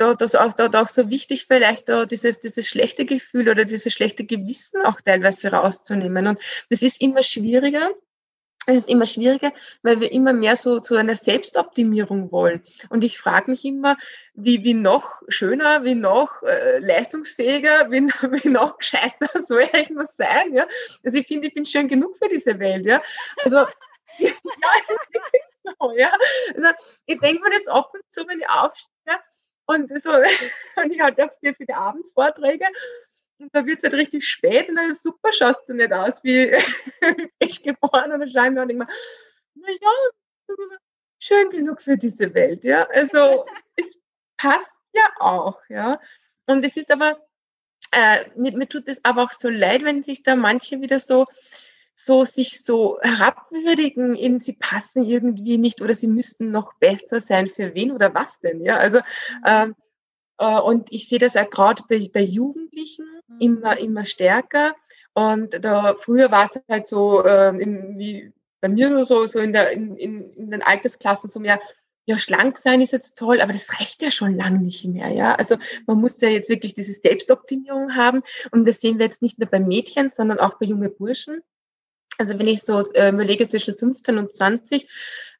[0.00, 3.92] da, das auch, da, auch so wichtig, vielleicht da dieses, dieses schlechte Gefühl oder dieses
[3.92, 6.26] schlechte Gewissen auch teilweise rauszunehmen.
[6.26, 7.90] Und das ist immer schwieriger,
[8.70, 9.52] es ist immer schwieriger,
[9.82, 12.62] weil wir immer mehr so zu einer Selbstoptimierung wollen.
[12.88, 13.96] Und ich frage mich immer,
[14.34, 18.02] wie, wie noch schöner, wie noch äh, leistungsfähiger, wie,
[18.42, 20.54] wie noch gescheiter soll ich muss sein.
[20.54, 20.66] Ja?
[21.04, 22.86] Also ich finde, ich bin schön genug für diese Welt.
[22.86, 23.02] Ja?
[23.44, 23.58] Also
[24.18, 24.30] ja,
[24.80, 25.92] es ist wirklich so.
[25.96, 26.12] Ja?
[26.54, 26.68] Also
[27.06, 29.18] ich denke mir das ab und zu, wenn ich aufstehe
[29.66, 32.66] und so, und ich halt für die Abendvorträge
[33.40, 36.22] und da wird es halt richtig spät und dann ist super, schaust du nicht aus
[36.24, 36.52] wie
[37.42, 38.86] frisch geboren schreiben wir und immer,
[39.54, 39.90] naja,
[41.18, 42.86] schön genug für diese Welt, ja.
[42.88, 43.98] Also es
[44.36, 46.00] passt ja auch, ja.
[46.46, 47.20] Und es ist aber,
[47.92, 51.26] äh, mir, mir tut es aber auch so leid, wenn sich da manche wieder so,
[51.94, 57.46] so sich so herabwürdigen, in sie passen irgendwie nicht oder sie müssten noch besser sein
[57.46, 58.78] für wen oder was denn, ja.
[58.78, 59.44] Also mhm.
[59.44, 59.74] ähm,
[60.40, 63.19] äh, und ich sehe das auch gerade bei, bei Jugendlichen.
[63.38, 64.74] Immer, immer stärker.
[65.14, 69.52] Und da früher war es halt so, äh, in, wie bei mir so, so in,
[69.52, 71.60] der, in, in, in den Altersklassen so mehr,
[72.06, 75.34] ja, schlank sein ist jetzt toll, aber das reicht ja schon lang nicht mehr, ja.
[75.34, 79.38] Also man muss ja jetzt wirklich diese Selbstoptimierung haben und das sehen wir jetzt nicht
[79.38, 81.40] nur bei Mädchen, sondern auch bei jungen Burschen.
[82.18, 84.88] Also wenn ich so äh, überlege zwischen 15 und 20,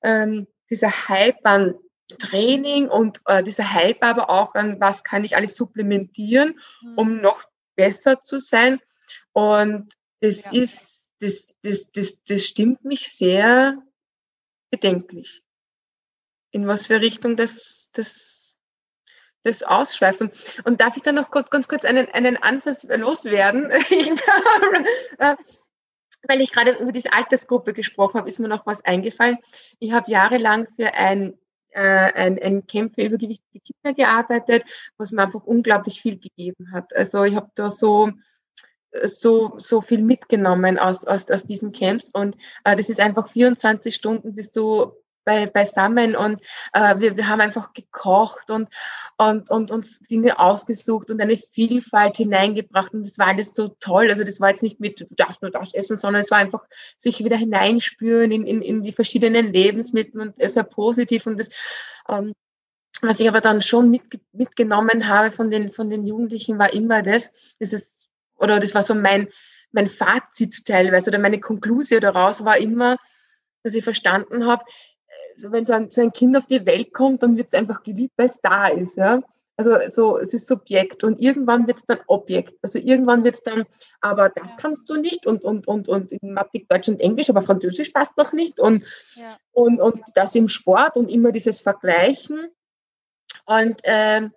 [0.03, 1.75] ähm, dieser Hype an
[2.19, 6.99] Training und äh, dieser Hype aber auch an, was kann ich alles supplementieren, mhm.
[6.99, 7.45] um noch
[7.81, 8.79] besser zu sein.
[9.33, 10.63] Und das ja.
[10.63, 13.83] ist, das, das, das, das stimmt mich sehr
[14.71, 15.43] bedenklich.
[16.51, 18.59] In was für Richtung das, das,
[19.45, 20.21] das ausschweift.
[20.21, 23.71] Und, und darf ich dann noch ganz kurz einen, einen Ansatz loswerden?
[25.19, 25.37] Äh,
[26.29, 29.37] weil ich gerade über diese Altersgruppe gesprochen habe, ist mir noch was eingefallen.
[29.79, 31.39] Ich habe jahrelang für ein
[31.73, 34.65] äh, ein, ein Camp für übergewichtige Kinder gearbeitet,
[34.97, 36.95] was mir einfach unglaublich viel gegeben hat.
[36.95, 38.11] Also ich habe da so
[39.05, 43.95] so, so viel mitgenommen aus, aus, aus diesen Camps und äh, das ist einfach 24
[43.95, 44.93] Stunden bist du
[45.25, 46.41] bei, beisammen und
[46.73, 48.69] äh, wir, wir haben einfach gekocht und,
[49.19, 54.09] und, und uns Dinge ausgesucht und eine Vielfalt hineingebracht und das war alles so toll.
[54.11, 56.65] Also das war jetzt nicht mit, du darfst nur das essen, sondern es war einfach
[56.97, 61.51] sich wieder hineinspüren in, in, in die verschiedenen Lebensmittel und sehr positiv und das,
[62.09, 62.33] ähm,
[63.03, 64.03] was ich aber dann schon mit,
[64.33, 68.83] mitgenommen habe von den, von den Jugendlichen war immer das, das ist, oder das war
[68.83, 69.29] so mein,
[69.73, 72.97] mein Fazit teilweise oder meine Konklusion daraus war immer,
[73.63, 74.65] dass ich verstanden habe,
[75.51, 78.15] wenn so ein, so ein Kind auf die Welt kommt, dann wird es einfach geliebt,
[78.17, 78.97] weil es da ist.
[78.97, 79.21] Ja?
[79.61, 82.55] Also so, es ist Subjekt und irgendwann wird es dann Objekt.
[82.63, 83.67] Also irgendwann wird es dann,
[84.01, 87.43] aber das kannst du nicht und, und, und, und in Mathematik, Deutsch und Englisch, aber
[87.43, 88.85] Französisch passt noch nicht und,
[89.17, 89.37] ja.
[89.53, 92.49] und, und das im Sport und immer dieses Vergleichen.
[93.45, 94.33] Und ähm,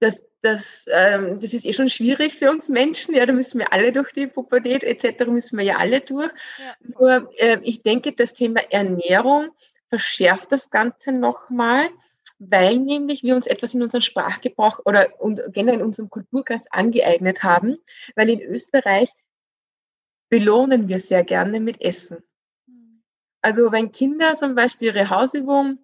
[0.00, 3.14] das, das, ähm, das ist eh schon schwierig für uns Menschen.
[3.14, 5.26] Ja, da müssen wir alle durch die Pubertät etc.
[5.26, 6.32] müssen wir ja alle durch.
[6.58, 6.74] Ja.
[6.98, 9.50] Nur äh, ich denke, das Thema Ernährung
[9.94, 11.88] verschärft das Ganze nochmal,
[12.40, 17.44] weil nämlich wir uns etwas in unserem Sprachgebrauch oder und generell in unserem Kulturkreis angeeignet
[17.44, 17.78] haben,
[18.16, 19.10] weil in Österreich
[20.28, 22.24] belohnen wir sehr gerne mit Essen.
[23.40, 25.78] Also wenn Kinder zum Beispiel ihre Hausübung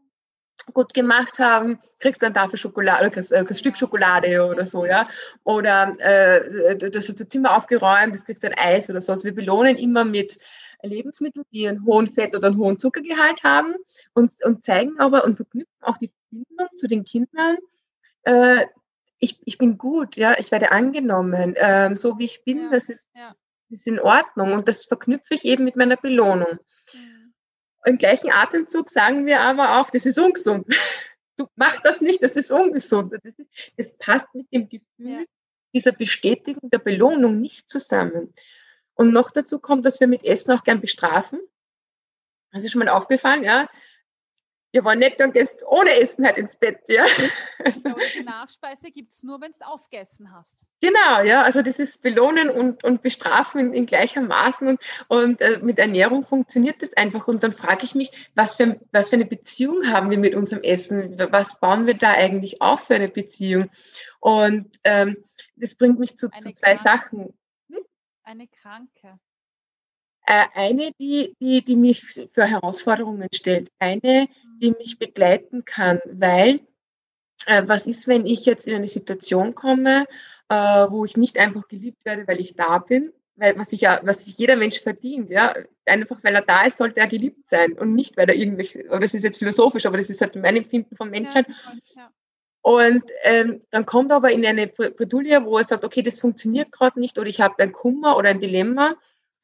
[0.75, 5.07] gut gemacht haben, kriegst du eine Tafel Schokolade, oder ein Stück Schokolade oder so, ja.
[5.45, 9.13] Oder äh, das ist das Zimmer aufgeräumt, das kriegst du ein Eis oder so.
[9.13, 10.37] Also wir belohnen immer mit
[10.83, 13.75] Lebensmittel, die einen hohen Fett- oder einen hohen Zuckergehalt haben
[14.15, 17.57] und, und zeigen aber und verknüpfen auch die Verbindung zu den Kindern.
[18.23, 18.67] Äh,
[19.19, 22.89] ich, ich bin gut, ja, ich werde angenommen, ähm, so wie ich bin, ja, das
[22.89, 23.35] ist, ja.
[23.69, 26.59] ist in Ordnung und das verknüpfe ich eben mit meiner Belohnung.
[26.95, 27.35] Mhm.
[27.85, 30.67] Im gleichen Atemzug sagen wir aber auch, das ist ungesund.
[31.37, 33.15] Du mach das nicht, das ist ungesund.
[33.15, 33.33] Das,
[33.75, 35.25] das passt mit dem Gefühl ja.
[35.73, 38.35] dieser Bestätigung der Belohnung nicht zusammen.
[39.01, 41.41] Und noch dazu kommt, dass wir mit Essen auch gern bestrafen.
[42.53, 43.67] Das ist schon mal aufgefallen, ja.
[44.73, 47.07] Wir wollen nicht dann gehst ohne Essen halt ins Bett, ja.
[47.65, 50.67] Also die Nachspeise gibt es nur, wenn du aufgegessen hast.
[50.83, 51.41] Genau, ja.
[51.41, 55.79] Also das ist Belohnen und, und Bestrafen in, in gleicher Maßen und, und äh, mit
[55.79, 57.27] Ernährung funktioniert das einfach.
[57.27, 60.63] Und dann frage ich mich, was für, was für eine Beziehung haben wir mit unserem
[60.63, 61.19] Essen?
[61.31, 63.71] Was bauen wir da eigentlich auf für eine Beziehung?
[64.19, 65.17] Und ähm,
[65.57, 67.33] das bringt mich zu, zu zwei Sachen
[68.25, 69.19] eine Kranke?
[70.27, 72.03] Äh, eine, die, die, die mich
[72.33, 73.71] für Herausforderungen stellt.
[73.79, 74.29] Eine,
[74.61, 74.77] die mhm.
[74.79, 76.61] mich begleiten kann, weil
[77.47, 80.07] äh, was ist, wenn ich jetzt in eine Situation komme,
[80.49, 84.01] äh, wo ich nicht einfach geliebt werde, weil ich da bin, weil was sich ja,
[84.05, 85.55] was sich jeder Mensch verdient, ja,
[85.87, 89.01] einfach weil er da ist, sollte er geliebt sein und nicht, weil er irgendwelche, oder
[89.01, 91.47] das ist jetzt philosophisch, aber das ist halt mein Empfinden von Menschheit.
[91.49, 92.11] Ja, ja.
[92.63, 97.01] Und ähm, dann kommt aber in eine Bredouille, wo er sagt, okay, das funktioniert gerade
[97.01, 98.97] nicht oder ich habe ein Kummer oder ein Dilemma.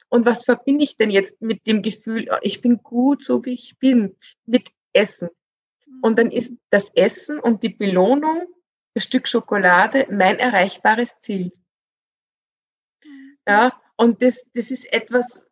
[0.09, 3.55] Und was verbinde ich denn jetzt mit dem Gefühl, oh, ich bin gut, so wie
[3.55, 5.31] ich bin, mit Essen?
[6.03, 8.47] Und dann ist das Essen und die Belohnung,
[8.95, 11.53] das Stück Schokolade, mein erreichbares Ziel.
[13.49, 15.49] Ja, und das, das ist etwas,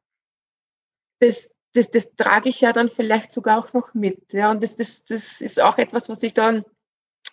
[1.20, 4.32] das, das, das trage ich ja dann vielleicht sogar auch noch mit.
[4.32, 6.64] Ja, und das, das, das ist auch etwas, was ich dann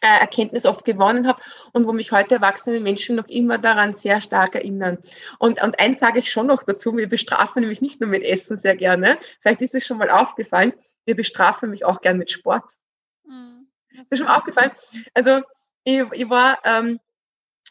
[0.02, 1.42] Erkenntnis oft gewonnen habe
[1.74, 4.98] und wo mich heute erwachsene Menschen noch immer daran sehr stark erinnern.
[5.40, 8.58] Und, und eins sage ich schon noch dazu, wir bestrafen nämlich nicht nur mit Essen
[8.58, 10.74] sehr gerne, vielleicht ist es schon mal aufgefallen,
[11.06, 12.72] wir bestrafen mich auch gern mit Sport.
[13.26, 13.68] Mhm.
[14.02, 14.72] Ist dir schon mal aufgefallen?
[15.14, 15.42] Also
[15.84, 17.00] ich, ich war ähm,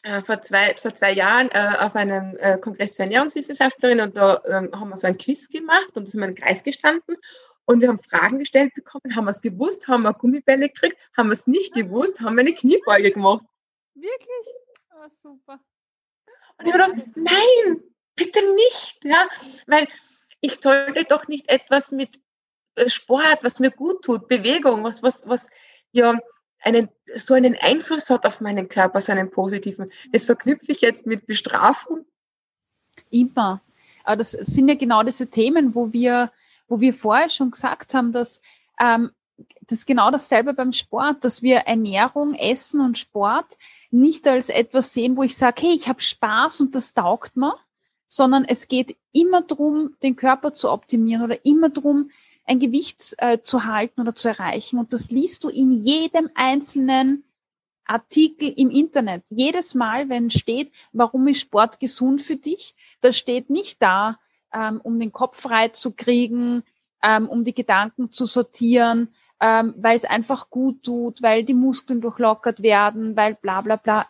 [0.03, 4.41] äh, vor, zwei, vor zwei Jahren äh, auf einem äh, Kongress für Ernährungswissenschaftlerinnen und da
[4.47, 7.17] ähm, haben wir so ein Quiz gemacht und da sind wir im Kreis gestanden
[7.71, 11.29] und wir haben Fragen gestellt bekommen, haben wir es gewusst, haben wir Gummibälle gekriegt, haben
[11.29, 13.45] wir es nicht gewusst, haben wir eine Kniebeuge gemacht.
[13.95, 14.55] Wirklich?
[14.93, 15.61] Oh, super.
[16.59, 17.81] Und ich habe gedacht, nein,
[18.17, 19.29] bitte nicht, ja,
[19.69, 19.87] weil
[20.41, 22.21] ich sollte doch nicht etwas mit
[22.75, 25.49] äh, Sport, was mir gut tut, Bewegung, was, was, was
[25.93, 26.19] ja
[26.59, 29.93] einen, so einen Einfluss hat auf meinen Körper, so einen positiven.
[30.11, 32.05] Das verknüpfe ich jetzt mit Bestrafung.
[33.11, 33.63] Immer.
[34.03, 36.33] Aber das sind ja genau diese Themen, wo wir,
[36.71, 38.41] wo wir vorher schon gesagt haben, dass
[38.81, 39.11] ähm,
[39.63, 43.57] das genau dasselbe beim Sport, dass wir Ernährung, Essen und Sport
[43.91, 47.57] nicht als etwas sehen, wo ich sage, hey, ich habe Spaß und das taugt mir,
[48.09, 52.11] sondern es geht immer darum, den Körper zu optimieren oder immer darum,
[52.45, 54.79] ein Gewicht äh, zu halten oder zu erreichen.
[54.79, 57.25] Und das liest du in jedem einzelnen
[57.85, 59.25] Artikel im Internet.
[59.29, 64.19] Jedes Mal, wenn steht, warum ist Sport gesund für dich, das steht nicht da,
[64.53, 66.63] ähm, um den Kopf frei zu kriegen,
[67.03, 69.09] ähm, um die Gedanken zu sortieren,
[69.41, 74.07] ähm, weil es einfach gut tut, weil die Muskeln durchlockert werden, weil bla bla bla.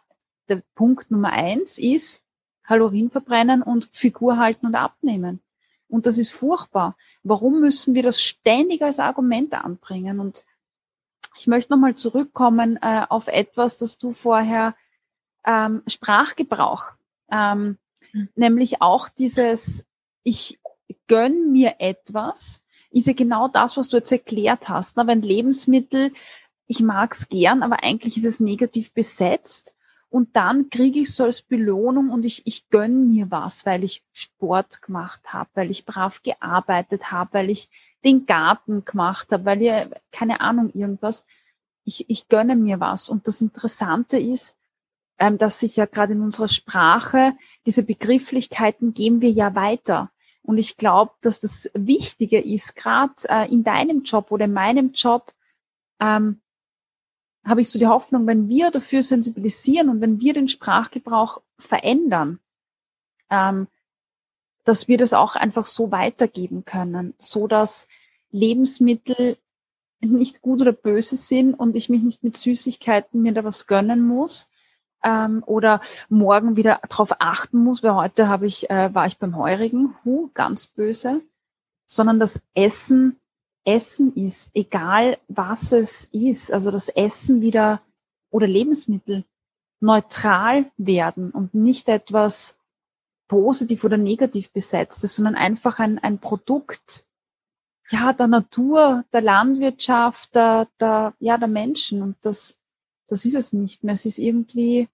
[0.49, 2.25] Der Punkt Nummer eins ist
[2.65, 5.41] Kalorien verbrennen und Figur halten und abnehmen.
[5.89, 6.97] Und das ist furchtbar.
[7.23, 10.21] Warum müssen wir das ständig als Argument anbringen?
[10.21, 10.45] Und
[11.37, 14.75] ich möchte nochmal zurückkommen äh, auf etwas, das du vorher
[15.45, 16.93] ähm, Sprachgebrauch,
[17.31, 17.79] ähm,
[18.13, 18.29] mhm.
[18.35, 19.85] nämlich auch dieses,
[20.23, 20.61] ich
[21.07, 24.97] gönn mir etwas, ist ja genau das, was du jetzt erklärt hast.
[24.97, 25.07] Ne?
[25.07, 26.13] Wenn Lebensmittel,
[26.67, 29.75] ich mag's gern, aber eigentlich ist es negativ besetzt.
[30.09, 34.03] Und dann kriege ich so als Belohnung und ich, ich gönn mir was, weil ich
[34.13, 37.69] Sport gemacht habe, weil ich brav gearbeitet habe, weil ich
[38.05, 41.25] den Garten gemacht habe, weil ihr, keine Ahnung, irgendwas.
[41.85, 43.09] Ich, ich gönne mir was.
[43.09, 44.57] Und das Interessante ist,
[45.21, 47.35] ähm, dass sich ja gerade in unserer Sprache
[47.67, 50.11] diese Begrifflichkeiten geben wir ja weiter.
[50.43, 54.93] Und ich glaube, dass das Wichtige ist, gerade äh, in deinem Job oder in meinem
[54.93, 55.33] Job,
[56.01, 56.41] ähm,
[57.45, 62.41] habe ich so die Hoffnung, wenn wir dafür sensibilisieren und wenn wir den Sprachgebrauch verändern,
[63.29, 63.69] ähm,
[64.65, 67.89] dass wir das auch einfach so weitergeben können, so dass
[68.31, 69.37] Lebensmittel
[70.01, 74.07] nicht gut oder böse sind und ich mich nicht mit Süßigkeiten mir da was gönnen
[74.07, 74.49] muss,
[75.05, 79.37] ähm, oder morgen wieder darauf achten muss, weil heute habe ich, äh, war ich beim
[79.37, 81.21] Heurigen, hu, ganz böse,
[81.89, 83.21] sondern das Essen
[83.65, 87.83] Essen ist, egal was es ist, also das Essen wieder
[88.31, 89.25] oder Lebensmittel
[89.81, 92.57] neutral werden und nicht etwas
[93.29, 97.05] positiv oder negativ besetztes, sondern einfach ein, ein Produkt
[97.91, 102.03] ja, der Natur, der Landwirtschaft, der, der, ja, der Menschen.
[102.03, 102.57] Und das
[103.11, 103.95] das ist es nicht mehr.
[103.95, 104.89] Es ist irgendwie,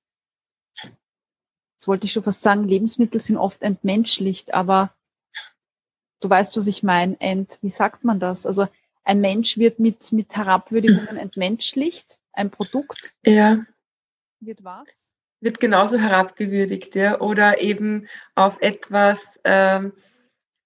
[0.82, 4.94] jetzt wollte ich schon fast sagen, Lebensmittel sind oft entmenschlicht, aber
[6.20, 7.20] du weißt, was ich meine.
[7.20, 8.46] Ent, wie sagt man das?
[8.46, 8.66] Also
[9.04, 13.14] ein Mensch wird mit, mit Herabwürdigungen entmenschlicht, ein Produkt.
[13.24, 13.64] Ja.
[14.40, 15.10] Wird was?
[15.40, 17.20] Wird genauso herabgewürdigt, ja.
[17.20, 19.92] Oder eben auf etwas ähm,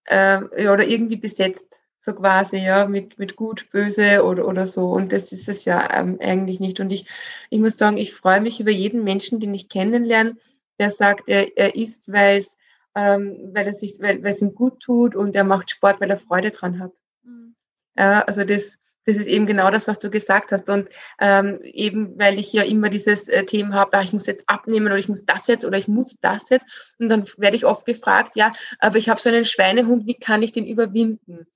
[0.07, 1.67] ähm, oder irgendwie besetzt
[2.11, 4.91] so quasi, ja, mit, mit gut, böse oder, oder so.
[4.91, 6.81] Und das ist es ja ähm, eigentlich nicht.
[6.81, 7.07] Und ich,
[7.51, 10.37] ich muss sagen, ich freue mich über jeden Menschen, den ich kennenlerne,
[10.79, 12.57] der sagt, er, er isst, weil es,
[12.95, 16.11] ähm, weil, er sich, weil, weil es ihm gut tut und er macht Sport, weil
[16.11, 16.93] er Freude dran hat.
[17.23, 17.55] Mhm.
[17.97, 20.69] Ja, also das, das ist eben genau das, was du gesagt hast.
[20.69, 20.89] Und
[21.21, 24.87] ähm, eben, weil ich ja immer dieses äh, Thema habe, ah, ich muss jetzt abnehmen
[24.87, 26.95] oder ich muss das jetzt oder ich muss das jetzt.
[26.99, 30.43] Und dann werde ich oft gefragt, ja, aber ich habe so einen Schweinehund, wie kann
[30.43, 31.47] ich den überwinden?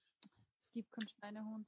[0.74, 1.66] Gibt keinen Schweinehund.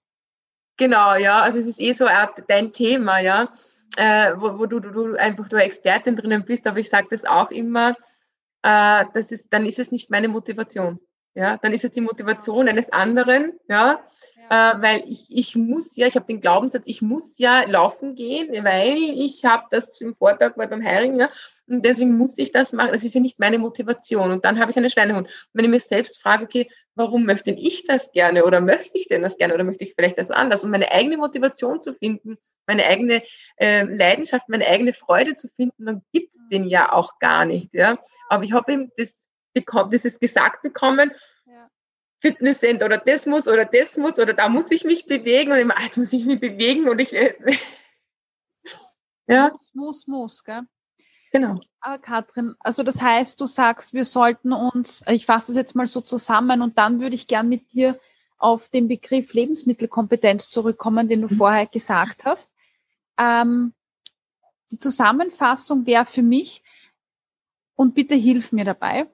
[0.77, 2.07] Genau, ja, also es ist eh so
[2.49, 3.53] dein Thema, ja,
[3.97, 7.25] äh, wo, wo du, du, du, einfach du Expertin drinnen bist, aber ich sage das
[7.25, 7.97] auch immer,
[8.63, 10.99] äh, das ist, dann ist es nicht meine Motivation.
[11.35, 14.03] Ja, dann ist es die Motivation eines anderen, ja,
[14.51, 14.73] ja.
[14.73, 18.65] Äh, weil ich, ich muss ja, ich habe den Glaubenssatz, ich muss ja laufen gehen,
[18.65, 21.29] weil ich habe das im Vortrag bei beim Heiring, ja,
[21.69, 22.93] und deswegen muss ich das machen.
[22.93, 24.31] Das ist ja nicht meine Motivation.
[24.31, 25.29] Und dann habe ich einen Schweinehund.
[25.53, 29.23] wenn ich mir selbst frage, okay, warum möchte ich das gerne oder möchte ich denn
[29.23, 30.65] das gerne oder möchte ich vielleicht das anders?
[30.65, 33.23] Und meine eigene Motivation zu finden, meine eigene
[33.57, 37.73] äh, Leidenschaft, meine eigene Freude zu finden, dann gibt es den ja auch gar nicht.
[37.75, 37.99] Ja?
[38.29, 41.13] Aber ich habe eben das, bekommen, das ist gesagt bekommen,
[41.47, 41.71] ja.
[42.21, 45.77] Fitnesscenter oder das muss oder das muss oder da muss ich mich bewegen und immer,
[45.77, 47.35] ah, jetzt muss ich mich bewegen und ich äh,
[49.29, 49.51] ja.
[49.51, 50.63] Muss, muss, muss, gell?
[51.33, 51.61] Genau.
[51.81, 55.87] Aber Katrin, also das heißt, du sagst, wir sollten uns, ich fasse das jetzt mal
[55.87, 57.99] so zusammen und dann würde ich gern mit dir
[58.39, 61.37] auf den Begriff Lebensmittelkompetenz zurückkommen, den du mhm.
[61.37, 62.51] vorher gesagt hast.
[63.19, 63.73] Ähm,
[64.71, 66.63] die Zusammenfassung wäre für mich,
[67.77, 69.07] und bitte hilf mir dabei,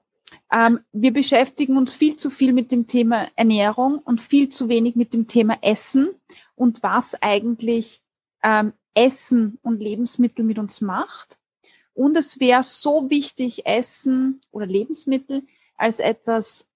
[0.50, 4.96] ähm, wir beschäftigen uns viel zu viel mit dem Thema Ernährung und viel zu wenig
[4.96, 6.08] mit dem Thema Essen
[6.54, 8.00] und was eigentlich
[8.42, 11.38] ähm, Essen und Lebensmittel mit uns macht.
[11.94, 15.42] Und es wäre so wichtig, Essen oder Lebensmittel
[15.76, 16.66] als etwas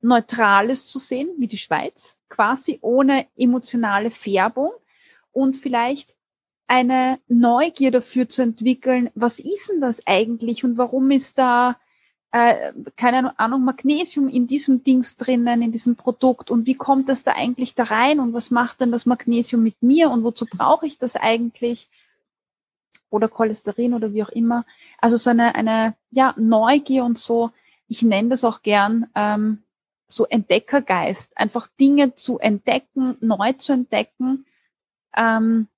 [0.00, 4.72] Neutrales zu sehen, wie die Schweiz, quasi ohne emotionale Färbung
[5.32, 6.16] und vielleicht
[6.66, 11.76] eine Neugier dafür zu entwickeln, was ist denn das eigentlich und warum ist da,
[12.30, 17.24] äh, keine Ahnung, Magnesium in diesem Dings drinnen, in diesem Produkt und wie kommt das
[17.24, 20.86] da eigentlich da rein und was macht denn das Magnesium mit mir und wozu brauche
[20.86, 21.88] ich das eigentlich?
[23.10, 24.64] Oder Cholesterin oder wie auch immer.
[24.98, 27.50] Also so eine, eine ja, Neugier und so,
[27.88, 29.62] ich nenne das auch gern ähm,
[30.08, 34.46] so Entdeckergeist, einfach Dinge zu entdecken, neu zu entdecken.
[35.16, 35.68] Ähm,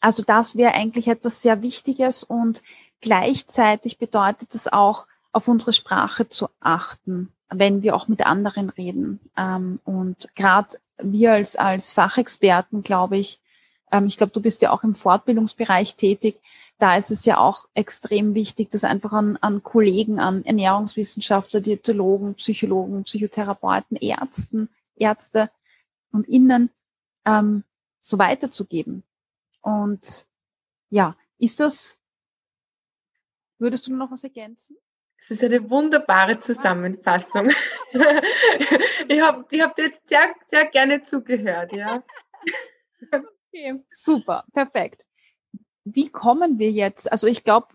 [0.00, 2.62] also das wäre eigentlich etwas sehr Wichtiges und
[3.00, 9.18] gleichzeitig bedeutet es auch, auf unsere Sprache zu achten, wenn wir auch mit anderen reden.
[9.36, 13.40] Ähm, und gerade wir als, als Fachexperten, glaube ich,
[13.94, 16.40] ähm, ich glaube, du bist ja auch im Fortbildungsbereich tätig,
[16.78, 22.34] da ist es ja auch extrem wichtig, dass einfach an, an Kollegen, an Ernährungswissenschaftler, Diätologen,
[22.34, 25.50] Psychologen, Psychotherapeuten, Ärzten, Ärzte
[26.10, 26.70] und Innen
[27.24, 27.62] ähm,
[28.00, 29.04] so weiterzugeben.
[29.60, 30.26] Und
[30.90, 31.96] ja, ist das,
[33.58, 34.76] würdest du noch was ergänzen?
[35.18, 37.50] Das ist eine wunderbare Zusammenfassung.
[39.08, 42.02] ich habe ich hab dir jetzt sehr, sehr gerne zugehört, ja.
[43.54, 45.04] Okay, super, perfekt
[45.84, 47.10] wie kommen wir jetzt?
[47.10, 47.68] Also ich glaube,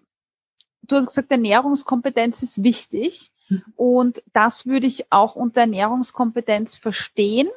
[0.82, 3.32] du hast gesagt, Ernährungskompetenz ist wichtig.
[3.48, 3.64] Mhm.
[3.76, 7.48] Und das würde ich auch unter Ernährungskompetenz verstehen.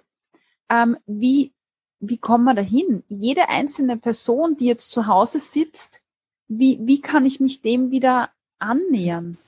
[0.68, 1.52] Ähm, wie,
[2.00, 3.02] wie kommen wir dahin?
[3.08, 6.02] Jede einzelne Person, die jetzt zu Hause sitzt,
[6.48, 9.38] wie, wie kann ich mich dem wieder annähern?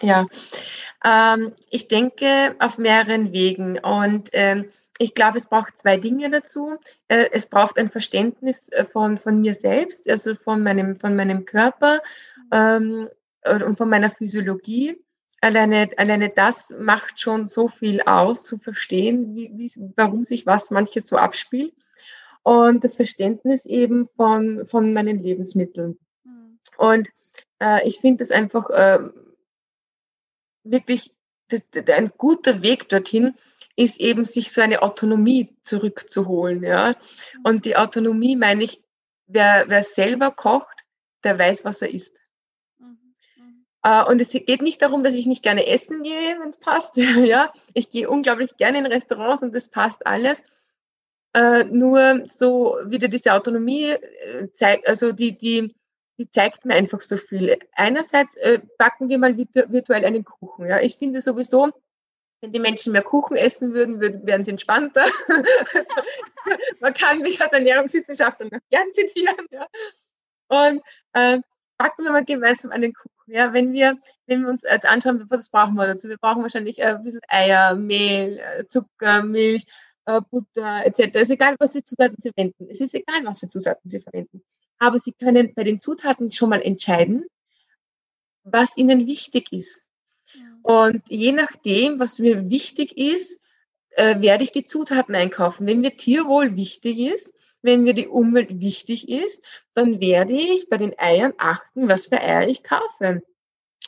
[0.00, 0.26] Ja,
[1.04, 3.78] ähm, ich denke auf mehreren Wegen.
[3.78, 6.76] Und ähm, ich glaube, es braucht zwei Dinge dazu.
[7.08, 11.44] Äh, es braucht ein Verständnis äh, von, von mir selbst, also von meinem, von meinem
[11.44, 12.00] Körper
[12.52, 13.08] ähm,
[13.44, 15.02] und von meiner Physiologie.
[15.40, 20.70] Alleine, alleine das macht schon so viel aus, zu verstehen, wie, wie, warum sich was
[20.70, 21.74] manches so abspielt.
[22.44, 25.98] Und das Verständnis eben von, von meinen Lebensmitteln.
[26.24, 26.58] Mhm.
[26.76, 27.08] Und
[27.60, 28.98] äh, ich finde es einfach äh,
[30.64, 31.14] wirklich
[31.48, 33.34] das, das, ein guter Weg dorthin,
[33.76, 36.62] ist eben, sich so eine Autonomie zurückzuholen.
[36.62, 36.94] Ja?
[37.42, 38.82] Und die Autonomie meine ich,
[39.26, 40.84] wer, wer selber kocht,
[41.24, 42.20] der weiß, was er isst.
[42.78, 43.64] Mhm.
[43.86, 46.96] Uh, und es geht nicht darum, dass ich nicht gerne essen gehe, wenn es passt.
[47.24, 50.42] ja, ich gehe unglaublich gerne in Restaurants und das passt alles.
[51.34, 55.74] Uh, nur so wieder diese Autonomie äh, zeigt, also die, die,
[56.18, 57.58] die zeigt mir einfach so viel.
[57.72, 60.66] Einerseits äh, backen wir mal virtuell einen Kuchen.
[60.66, 61.72] Ja, ich finde sowieso,
[62.42, 65.04] wenn die Menschen mehr Kuchen essen würden, wären sie entspannter.
[65.28, 65.94] also,
[66.80, 69.46] man kann mich als Ernährungswissenschaftler noch gern zitieren.
[69.50, 69.66] Ja.
[70.48, 71.38] Und äh,
[71.78, 73.10] packen wir mal gemeinsam einen Kuchen.
[73.26, 76.08] Ja, wenn wir, wenn wir uns jetzt anschauen, was brauchen wir dazu?
[76.08, 79.64] Wir brauchen wahrscheinlich äh, ein bisschen Eier, Mehl, äh, Zucker, Milch,
[80.06, 81.14] äh, Butter etc.
[81.14, 82.66] Es ist egal, was für Zutaten Sie verwenden.
[82.68, 84.42] Es ist egal, was für Zutaten Sie verwenden.
[84.80, 87.24] Aber Sie können bei den Zutaten schon mal entscheiden,
[88.42, 89.82] was Ihnen wichtig ist.
[90.62, 93.40] Und je nachdem, was mir wichtig ist,
[93.90, 95.66] äh, werde ich die Zutaten einkaufen.
[95.66, 100.78] Wenn mir Tierwohl wichtig ist, wenn mir die Umwelt wichtig ist, dann werde ich bei
[100.78, 103.22] den Eiern achten, was für Eier ich kaufe.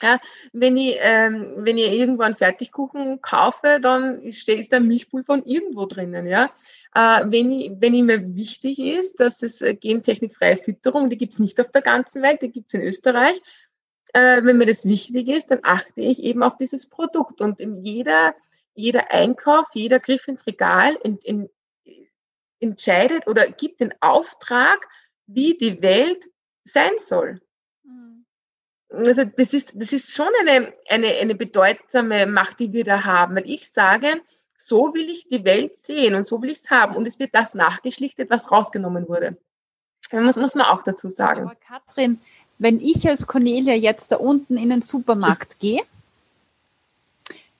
[0.02, 0.18] Ja,
[0.52, 5.86] wenn ich, ähm, wenn ich irgendwann Fertigkuchen kaufe, dann ist, ist da Milchpulver von irgendwo
[5.86, 6.26] drinnen.
[6.26, 6.50] Ja?
[6.94, 11.34] Äh, wenn, ich, wenn ich mir wichtig ist, dass es äh, gentechnikfreie Fütterung, die gibt
[11.34, 13.40] es nicht auf der ganzen Welt, die gibt es in Österreich,
[14.14, 17.40] äh, wenn mir das wichtig ist, dann achte ich eben auf dieses Produkt.
[17.40, 18.34] Und jeder,
[18.74, 21.50] jeder Einkauf, jeder Griff ins Regal in, in,
[22.60, 24.88] entscheidet oder gibt den Auftrag,
[25.26, 26.24] wie die Welt
[26.62, 27.40] sein soll.
[27.82, 28.24] Mhm.
[28.90, 33.34] Also das ist, das ist schon eine, eine, eine bedeutsame Macht, die wir da haben.
[33.34, 34.22] Weil ich sage,
[34.56, 36.94] so will ich die Welt sehen und so will ich es haben.
[36.94, 39.36] Und es wird das nachgeschlichtet, was rausgenommen wurde.
[40.10, 41.44] Das muss, man auch dazu sagen.
[41.44, 42.20] Aber Katrin,
[42.58, 45.82] wenn ich als Cornelia jetzt da unten in den Supermarkt gehe,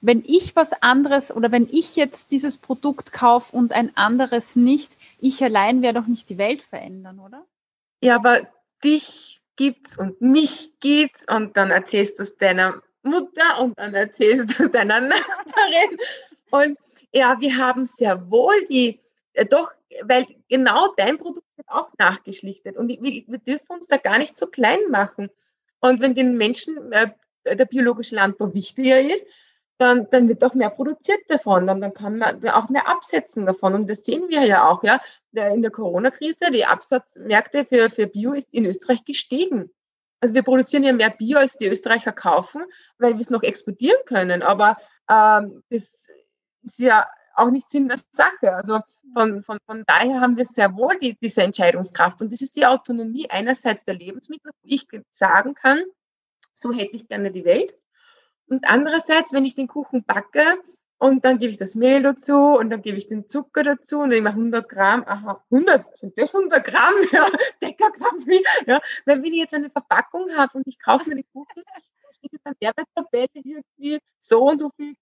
[0.00, 4.98] wenn ich was anderes oder wenn ich jetzt dieses Produkt kaufe und ein anderes nicht,
[5.18, 7.42] ich allein werde doch nicht die Welt verändern, oder?
[8.02, 8.46] Ja, aber
[8.84, 14.58] dich gibt's und mich gibt's und dann erzählst du es deiner Mutter und dann erzählst
[14.58, 15.98] du es deiner Nachbarin.
[16.50, 16.78] Und
[17.12, 19.00] ja, wir haben sehr wohl die,
[19.50, 19.72] doch,
[20.02, 22.76] weil genau dein Produkt wird auch nachgeschlichtet.
[22.76, 25.28] Und wir, wir dürfen uns da gar nicht so klein machen.
[25.80, 27.10] Und wenn den Menschen äh,
[27.44, 29.26] der biologische Landbau wichtiger ist,
[29.78, 33.74] dann, dann wird auch mehr produziert davon, dann, dann kann man auch mehr absetzen davon.
[33.74, 35.00] Und das sehen wir ja auch, ja.
[35.32, 39.68] In der Corona-Krise, die Absatzmärkte für, für Bio ist in Österreich gestiegen.
[40.20, 42.62] Also wir produzieren ja mehr Bio, als die Österreicher kaufen,
[42.98, 44.42] weil wir es noch exportieren können.
[44.42, 44.74] Aber
[45.10, 46.08] ähm, das
[46.62, 48.54] ist ja auch nicht Sinn der Sache.
[48.54, 48.80] Also
[49.12, 52.20] von, von, von daher haben wir sehr wohl die, diese Entscheidungskraft.
[52.22, 55.82] Und das ist die Autonomie einerseits der Lebensmittel, wo ich sagen kann,
[56.52, 57.74] so hätte ich gerne die Welt.
[58.46, 60.58] Und andererseits, wenn ich den Kuchen backe
[60.98, 64.12] und dann gebe ich das Mehl dazu und dann gebe ich den Zucker dazu und
[64.12, 66.94] ich mache 100 Gramm, aha, 100, sind das 100 Gramm?
[67.12, 67.26] Ja,
[67.62, 68.16] Deckergramm,
[68.66, 68.80] ja.
[69.04, 71.62] Weil wenn ich jetzt eine Verpackung habe und ich kaufe mir den Kuchen,
[72.10, 74.94] steht dann Nährwerttabelle irgendwie so und so viel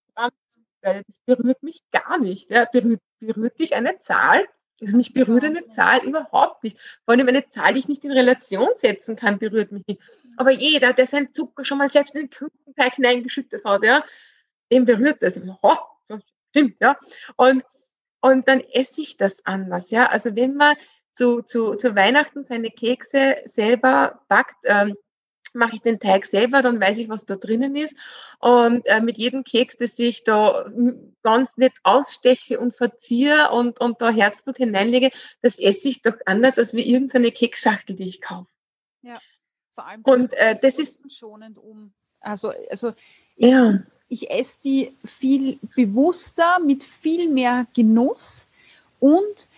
[0.83, 1.03] Zucker.
[1.07, 2.51] Das berührt mich gar nicht.
[2.51, 2.67] Ja.
[2.67, 4.47] Berührt, berührt dich eine Zahl?
[4.81, 6.79] Also mich berührt eine Zahl überhaupt nicht.
[7.05, 10.03] Vor allem eine Zahl, die ich nicht in Relation setzen kann, berührt mich nicht.
[10.37, 14.05] Aber jeder, der seinen Zucker schon mal selbst in den Kuchenteig hineingeschüttet hat, ja,
[14.73, 15.41] den berührt das.
[15.63, 15.77] Oh,
[16.51, 16.99] stimmt, ja.
[17.37, 17.65] Und,
[18.21, 20.07] und dann esse ich das anders, ja.
[20.07, 20.77] Also wenn man
[21.13, 24.97] zu, zu, zu Weihnachten seine Kekse selber backt, ähm,
[25.55, 27.97] mache ich den Teig selber, dann weiß ich, was da drinnen ist.
[28.39, 30.71] Und äh, mit jedem Keks, das ich da
[31.23, 36.59] ganz nett aussteche und verziehe und, und da Herzblut hineinlege, das esse ich doch anders
[36.59, 38.49] als wie irgendeine Keksschachtel, die ich kaufe.
[39.03, 39.19] Ja,
[39.75, 41.93] vor allem und äh, das ist schonend um.
[42.21, 42.93] Also, also
[43.37, 43.83] ich, ja.
[44.09, 48.47] ich esse die viel bewusster, mit viel mehr Genuss
[49.01, 49.49] und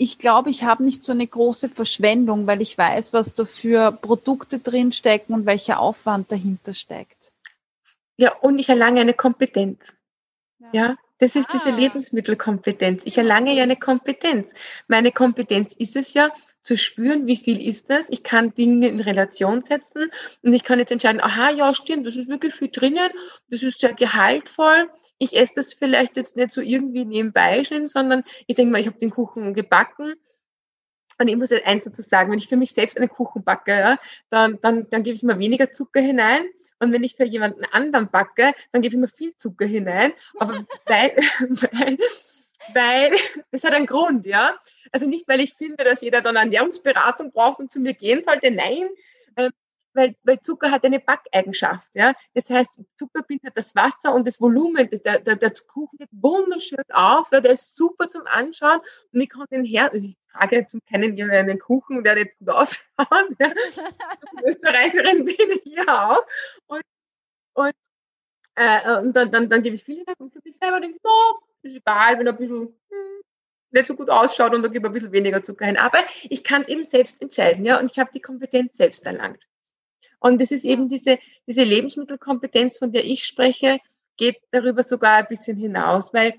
[0.00, 3.90] ich glaube, ich habe nicht so eine große Verschwendung, weil ich weiß, was da für
[3.90, 7.32] Produkte drinstecken und welcher Aufwand dahinter steckt.
[8.16, 9.92] Ja, und ich erlange eine Kompetenz.
[10.60, 11.52] Ja, ja das ist ah.
[11.52, 13.02] diese Lebensmittelkompetenz.
[13.06, 14.54] Ich erlange ja eine Kompetenz.
[14.86, 16.30] Meine Kompetenz ist es ja,
[16.68, 18.04] zu spüren, wie viel ist das.
[18.10, 20.10] Ich kann Dinge in Relation setzen
[20.42, 23.08] und ich kann jetzt entscheiden, aha, ja, stimmt, das ist wirklich viel drinnen,
[23.48, 24.90] das ist sehr gehaltvoll.
[25.16, 28.86] Ich esse das vielleicht jetzt nicht so irgendwie nebenbei schön, sondern ich denke mal, ich
[28.86, 30.14] habe den Kuchen gebacken.
[31.20, 33.72] Und ich muss jetzt eins dazu sagen, wenn ich für mich selbst einen Kuchen backe,
[33.72, 33.98] ja,
[34.28, 36.44] dann, dann, dann gebe ich mir weniger Zucker hinein.
[36.80, 40.12] Und wenn ich für jemanden anderen backe, dann gebe ich mir viel Zucker hinein.
[40.38, 40.52] Aber
[40.86, 41.16] weil,
[41.72, 41.96] weil
[42.74, 43.12] weil
[43.50, 44.58] das hat einen Grund, ja.
[44.92, 48.50] Also nicht, weil ich finde, dass jeder dann Ernährungsberatung braucht und zu mir gehen sollte,
[48.50, 48.88] nein,
[49.36, 49.50] äh,
[49.94, 52.12] weil, weil Zucker hat eine Backeigenschaft, ja.
[52.34, 56.08] Das heißt, Zucker bindet das Wasser und das Volumen, das, der, der, der Kuchen geht
[56.12, 58.80] wunderschön auf, ja, der ist super zum Anschauen
[59.12, 62.50] und ich kann den her, also ich trage zum kennen einen Kuchen, der nicht gut
[62.50, 62.84] ausschaut,
[63.38, 63.52] ja.
[64.44, 66.24] Österreicherin bin ich ja auch
[66.66, 66.82] und,
[67.54, 67.72] und
[68.54, 71.34] äh, und dann, dann, dann gebe ich viele und für mich selber denke ich, oh,
[71.62, 73.22] ist egal, wenn er ein bisschen hm,
[73.70, 75.76] nicht so gut ausschaut und da gebe ich ein bisschen weniger Zucker hin.
[75.76, 79.46] Aber ich kann es eben selbst entscheiden, ja, und ich habe die Kompetenz selbst erlangt.
[80.20, 83.78] Und das ist eben diese, diese Lebensmittelkompetenz, von der ich spreche,
[84.16, 86.34] geht darüber sogar ein bisschen hinaus, weil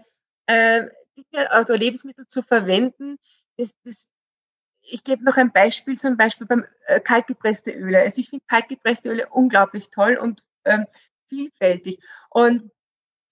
[0.47, 0.87] äh,
[1.31, 3.17] also Lebensmittel zu verwenden,
[3.57, 4.09] das, das,
[4.81, 7.99] ich gebe noch ein Beispiel, zum Beispiel beim äh, kaltgepresste Öle.
[7.99, 10.85] Also ich finde kaltgepresste Öle unglaublich toll und ähm,
[11.27, 11.99] vielfältig.
[12.29, 12.71] Und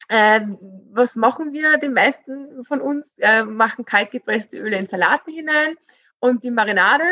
[0.10, 0.58] ähm,
[0.91, 1.78] was machen wir?
[1.78, 5.76] Die meisten von uns äh, machen kaltgepresste Öle in Salaten hinein
[6.20, 7.03] und die Marinade,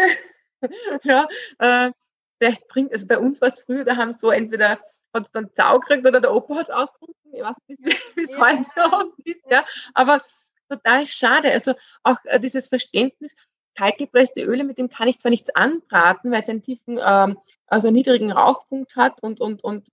[1.03, 1.27] ja,
[1.59, 1.91] äh,
[2.37, 4.79] vielleicht bringt, also bei uns war es früher, da haben so entweder
[5.13, 7.83] hat es dann Zau gekriegt oder der Opa hat es ausgetrunken, ich weiß nicht,
[8.15, 8.91] wie es ja.
[8.91, 10.21] heute ist, ja, aber
[10.69, 11.51] total schade.
[11.51, 11.73] Also
[12.03, 13.35] auch äh, dieses Verständnis,
[13.75, 17.37] kaltgepresste Öle, mit dem kann ich zwar nichts anbraten, weil es einen tiefen, ähm,
[17.67, 19.87] also niedrigen Rauchpunkt hat und, und, und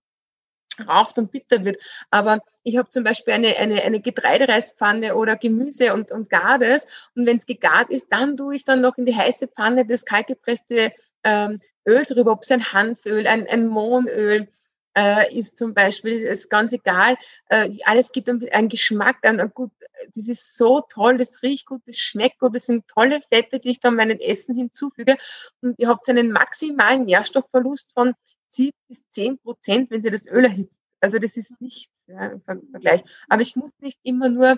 [0.81, 1.77] raucht und bitter wird.
[2.11, 6.85] Aber ich habe zum Beispiel eine, eine, eine Getreidereispfanne oder Gemüse und, und gar das.
[7.15, 10.05] Und wenn es gegart ist, dann tue ich dann noch in die heiße Pfanne das
[10.05, 10.91] kaltgepresste
[11.23, 14.47] ähm, Öl drüber, ob es ein Hanföl, ein, ein Mohnöl
[14.95, 17.17] äh, ist zum Beispiel, ist ganz egal.
[17.49, 19.17] Äh, alles gibt einen, Geschmack,
[19.53, 19.71] gut,
[20.15, 23.71] das ist so toll, das riecht gut, das schmeckt gut, das sind tolle Fette, die
[23.71, 25.17] ich dann meinem Essen hinzufüge.
[25.61, 28.13] Und ihr habt einen maximalen Nährstoffverlust von
[28.53, 30.79] 7 bis 10 Prozent, wenn sie das Öl erhitzt.
[31.01, 33.03] Also das ist nichts ja, im Vergleich.
[33.27, 34.57] Aber ich muss nicht immer nur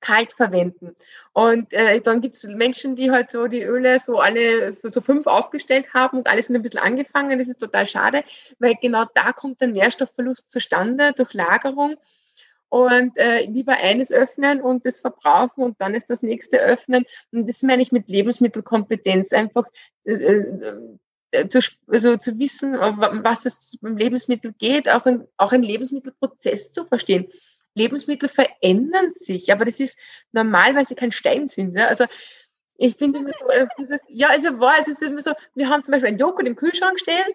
[0.00, 0.94] kalt verwenden.
[1.32, 5.26] Und äh, dann gibt es Menschen, die halt so die Öle so alle so fünf
[5.26, 7.38] aufgestellt haben und alles sind ein bisschen angefangen.
[7.38, 8.24] Das ist total schade,
[8.58, 11.96] weil genau da kommt der Nährstoffverlust zustande durch Lagerung.
[12.72, 17.04] Und äh, lieber eines öffnen und das verbrauchen und dann ist das nächste öffnen.
[17.32, 19.32] Und das meine ich mit Lebensmittelkompetenz.
[19.32, 19.64] Einfach
[20.04, 20.98] äh äh,
[21.48, 26.84] zu, also zu wissen, äh, was es beim Lebensmittel geht, auch ein, auch Lebensmittelprozess zu
[26.84, 27.28] verstehen.
[27.74, 29.96] Lebensmittel verändern sich, aber das ist
[30.32, 31.76] normal, weil sie kein Stein sind.
[31.76, 31.86] Ja?
[31.86, 32.06] Also
[32.76, 35.84] ich finde immer so, äh, dieses, ja, also war, es ist immer so, wir haben
[35.84, 37.26] zum Beispiel einen Joghurt im Kühlschrank stehen,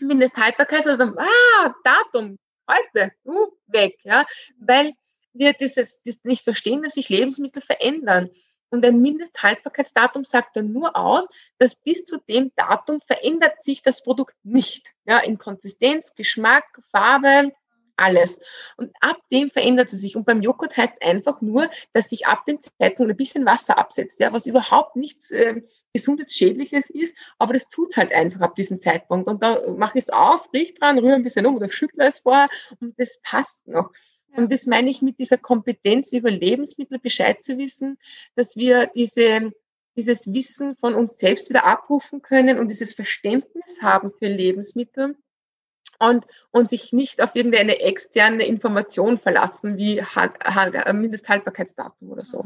[0.00, 4.26] Mindesthaltbarkeit, also dann, ah, Datum, heute, uh, weg, ja,
[4.58, 4.92] weil
[5.32, 8.30] wir dieses, das nicht verstehen, dass sich Lebensmittel verändern.
[8.70, 14.02] Und ein Mindesthaltbarkeitsdatum sagt dann nur aus, dass bis zu dem Datum verändert sich das
[14.02, 14.94] Produkt nicht.
[15.04, 17.52] Ja, in Konsistenz, Geschmack, Farbe,
[18.00, 18.38] alles.
[18.76, 20.16] Und ab dem verändert sie sich.
[20.16, 23.78] Und beim Joghurt heißt es einfach nur, dass sich ab dem Zeitpunkt ein bisschen Wasser
[23.78, 25.62] absetzt, ja, was überhaupt nichts äh,
[25.92, 29.28] Gesundheitsschädliches ist, aber das tut es halt einfach ab diesem Zeitpunkt.
[29.28, 32.20] Und da mache ich es auf, riech dran, rühre ein bisschen um oder schüttle es
[32.20, 32.48] vorher
[32.80, 33.90] und das passt noch.
[34.36, 37.98] Und das meine ich mit dieser Kompetenz über Lebensmittel Bescheid zu wissen,
[38.36, 39.52] dass wir diese,
[39.96, 45.16] dieses Wissen von uns selbst wieder abrufen können und dieses Verständnis haben für Lebensmittel
[45.98, 50.02] und, und sich nicht auf irgendeine externe Information verlassen, wie
[50.92, 52.44] Mindesthaltbarkeitsdatum oder so.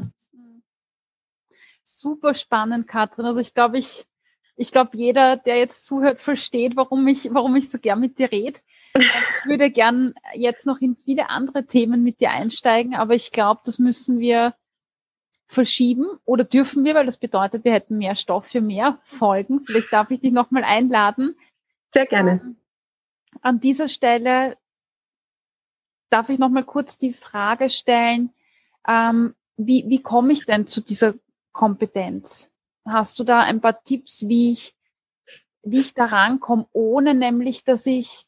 [1.85, 3.27] Super spannend, Katrin.
[3.27, 4.07] Also ich glaube, ich,
[4.57, 8.31] ich glaube, jeder, der jetzt zuhört, versteht, warum ich, warum ich so gern mit dir
[8.31, 8.61] rede.
[8.97, 13.63] Ich würde gern jetzt noch in viele andere Themen mit dir einsteigen, aber ich glaube,
[13.65, 14.55] das müssen wir
[15.47, 19.65] verschieben oder dürfen wir, weil das bedeutet, wir hätten mehr Stoff für mehr Folgen.
[19.65, 21.37] Vielleicht darf ich dich nochmal einladen.
[21.93, 22.41] Sehr gerne.
[22.43, 22.57] Ähm,
[23.43, 24.57] an dieser Stelle
[26.11, 28.31] darf ich nochmal kurz die Frage stellen,
[28.87, 31.15] ähm, wie, wie komme ich denn zu dieser
[31.53, 32.54] Kompetenz?
[32.85, 34.75] Hast du da ein paar Tipps, wie ich,
[35.63, 38.27] wie ich da rankomme, ohne nämlich, dass ich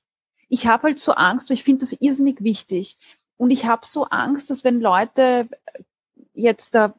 [0.48, 2.96] ich habe halt so Angst, ich finde das irrsinnig wichtig.
[3.36, 5.48] Und ich habe so Angst, dass wenn Leute
[6.34, 6.94] jetzt da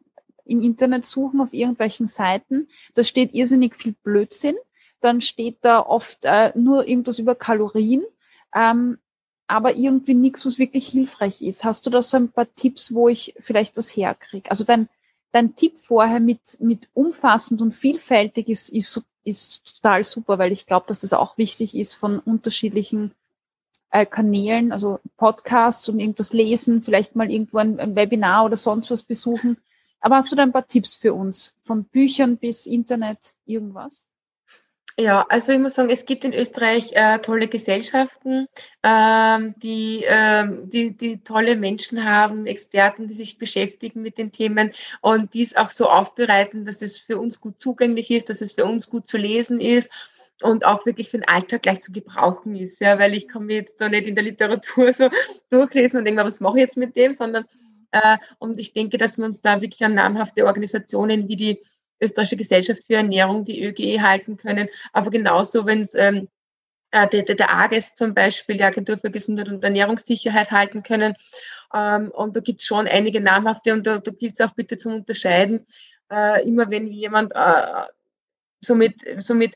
[0.45, 4.55] im Internet suchen auf irgendwelchen Seiten, da steht irrsinnig viel Blödsinn,
[5.01, 8.03] dann steht da oft äh, nur irgendwas über Kalorien,
[8.55, 8.97] ähm,
[9.47, 11.64] aber irgendwie nichts, was wirklich hilfreich ist.
[11.64, 14.49] Hast du da so ein paar Tipps, wo ich vielleicht was herkriege?
[14.49, 14.89] Also dein,
[15.38, 20.65] dein Tipp vorher mit, mit umfassend und vielfältig ist, ist, ist total super, weil ich
[20.65, 23.11] glaube, dass das auch wichtig ist von unterschiedlichen
[23.91, 28.89] äh, Kanälen, also Podcasts und irgendwas lesen, vielleicht mal irgendwo ein, ein Webinar oder sonst
[28.89, 29.57] was besuchen.
[29.99, 31.53] Aber hast du da ein paar Tipps für uns?
[31.63, 34.07] Von Büchern bis Internet, irgendwas?
[35.00, 38.48] Ja, also ich muss sagen, es gibt in Österreich äh, tolle Gesellschaften,
[38.82, 44.72] ähm, die, ähm, die, die tolle Menschen haben, Experten, die sich beschäftigen mit den Themen
[45.02, 48.66] und dies auch so aufbereiten, dass es für uns gut zugänglich ist, dass es für
[48.66, 49.91] uns gut zu lesen ist
[50.41, 52.80] und auch wirklich für den Alltag gleich zu gebrauchen ist.
[52.80, 55.12] Ja, weil ich kann mir jetzt da nicht in der Literatur so
[55.52, 57.45] durchlesen und denken, was mache ich jetzt mit dem, sondern
[57.91, 61.62] äh, und ich denke, dass wir uns da wirklich an namhafte Organisationen wie die
[62.00, 64.70] Österreichische Gesellschaft für Ernährung, die ÖGE, halten können.
[64.93, 66.28] Aber genauso, wenn es ähm,
[66.91, 71.16] äh, der, der AGES zum Beispiel, die Agentur für Gesundheit und Ernährungssicherheit, halten können.
[71.74, 74.78] Ähm, und da gibt es schon einige namhafte und da, da gilt es auch bitte
[74.78, 75.66] zum Unterscheiden.
[76.12, 77.84] Äh, immer wenn jemand äh,
[78.62, 79.54] so mit, so mit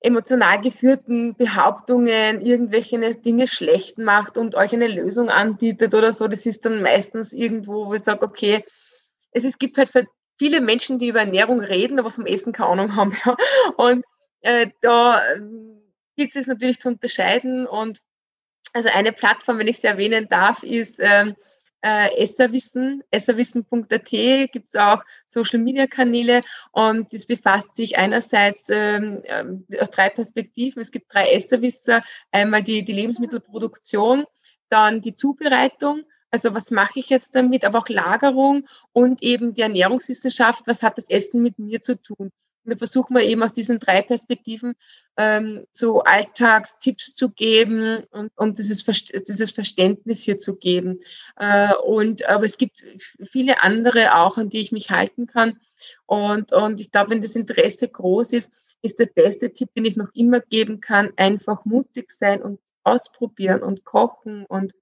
[0.00, 6.46] emotional geführten Behauptungen irgendwelche Dinge schlecht macht und euch eine Lösung anbietet oder so, das
[6.46, 8.64] ist dann meistens irgendwo, wo ich sage, okay,
[9.32, 9.90] es, es gibt halt
[10.40, 13.14] viele Menschen, die über Ernährung reden, aber vom Essen keine Ahnung haben.
[13.26, 13.36] Ja.
[13.76, 14.06] Und
[14.40, 15.40] äh, da äh,
[16.16, 17.66] gilt es natürlich zu unterscheiden.
[17.66, 18.00] Und
[18.72, 21.36] also eine Plattform, wenn ich sie erwähnen darf, ist ähm,
[21.82, 26.40] äh, Esserwissen, esserwissen.at gibt es auch Social-Media-Kanäle
[26.72, 30.80] und das befasst sich einerseits ähm, ähm, aus drei Perspektiven.
[30.80, 34.24] Es gibt drei Esserwisser, einmal die, die Lebensmittelproduktion,
[34.70, 39.62] dann die Zubereitung, also was mache ich jetzt damit, aber auch Lagerung und eben die
[39.62, 42.30] Ernährungswissenschaft, was hat das Essen mit mir zu tun.
[42.64, 44.74] Und da versuchen wir eben aus diesen drei Perspektiven
[45.16, 51.00] ähm, so Alltagstipps zu geben und, und dieses, dieses Verständnis hier zu geben.
[51.36, 52.82] Äh, und, aber es gibt
[53.22, 55.58] viele andere auch, an die ich mich halten kann.
[56.06, 58.52] Und, und ich glaube, wenn das Interesse groß ist,
[58.82, 63.62] ist der beste Tipp, den ich noch immer geben kann, einfach mutig sein und ausprobieren
[63.62, 64.72] und kochen und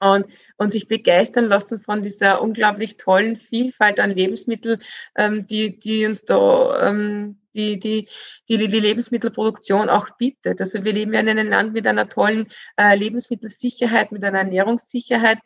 [0.00, 0.26] und,
[0.56, 4.82] und sich begeistern lassen von dieser unglaublich tollen Vielfalt an Lebensmitteln,
[5.16, 8.08] ähm, die, die uns da, ähm, die, die,
[8.48, 10.60] die, die Lebensmittelproduktion auch bietet.
[10.60, 15.38] Also wir leben ja in einem Land mit einer tollen äh, Lebensmittelsicherheit, mit einer Ernährungssicherheit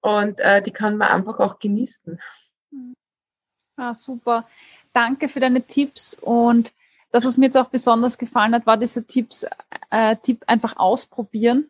[0.00, 2.20] und äh, die kann man einfach auch genießen.
[3.76, 4.46] Ah, super.
[4.92, 6.72] Danke für deine Tipps und
[7.12, 9.46] das, was mir jetzt auch besonders gefallen hat, war dieser Tipps,
[9.90, 11.68] äh, Tipp einfach ausprobieren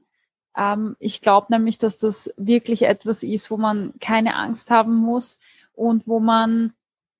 [0.56, 5.38] ähm, ich glaube nämlich, dass das wirklich etwas ist, wo man keine Angst haben muss
[5.74, 6.72] und wo man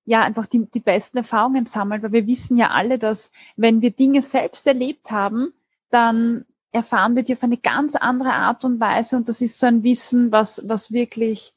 [0.04, 3.90] ja einfach die, die besten Erfahrungen sammelt, weil wir wissen ja alle, dass wenn wir
[3.90, 5.52] Dinge selbst erlebt haben,
[5.90, 9.66] dann erfahren wir die auf eine ganz andere Art und Weise und das ist so
[9.66, 11.54] ein Wissen, was, was wirklich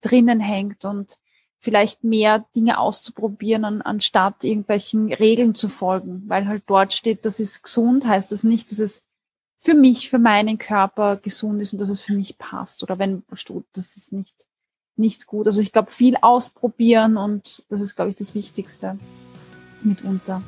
[0.00, 1.18] drinnen hängt und
[1.58, 7.40] vielleicht mehr Dinge auszuprobieren, an, anstatt irgendwelchen Regeln zu folgen, weil halt dort steht, das
[7.40, 9.02] ist gesund, heißt das nicht, dass es
[9.64, 12.82] für mich, für meinen Körper gesund ist und dass es für mich passt.
[12.82, 13.22] Oder wenn
[13.72, 14.34] das ist nicht,
[14.94, 15.46] nicht gut.
[15.46, 18.98] Also ich glaube, viel ausprobieren und das ist, glaube ich, das Wichtigste
[19.82, 20.42] mitunter.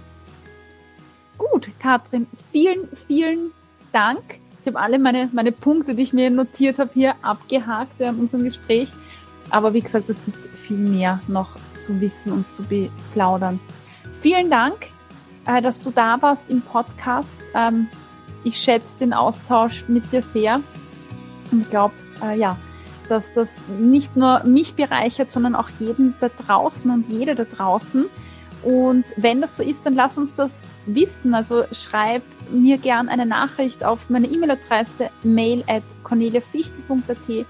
[1.38, 3.52] Gut, Katrin, vielen, vielen
[3.90, 4.38] Dank.
[4.60, 8.44] Ich habe alle meine, meine Punkte, die ich mir notiert habe, hier abgehakt während unserem
[8.44, 8.90] Gespräch.
[9.48, 13.60] Aber wie gesagt, es gibt viel mehr noch zu wissen und zu beplaudern.
[14.20, 14.88] Vielen Dank,
[15.46, 17.40] äh, dass du da warst im Podcast.
[18.46, 20.60] Ich schätze den Austausch mit dir sehr.
[21.50, 22.56] Und ich glaube, äh, ja,
[23.08, 28.06] dass das nicht nur mich bereichert, sondern auch jeden da draußen und jede da draußen.
[28.62, 31.34] Und wenn das so ist, dann lass uns das wissen.
[31.34, 37.46] Also schreib mir gern eine Nachricht auf meine E-Mail-Adresse mail at corneliafichtel.at, ähm,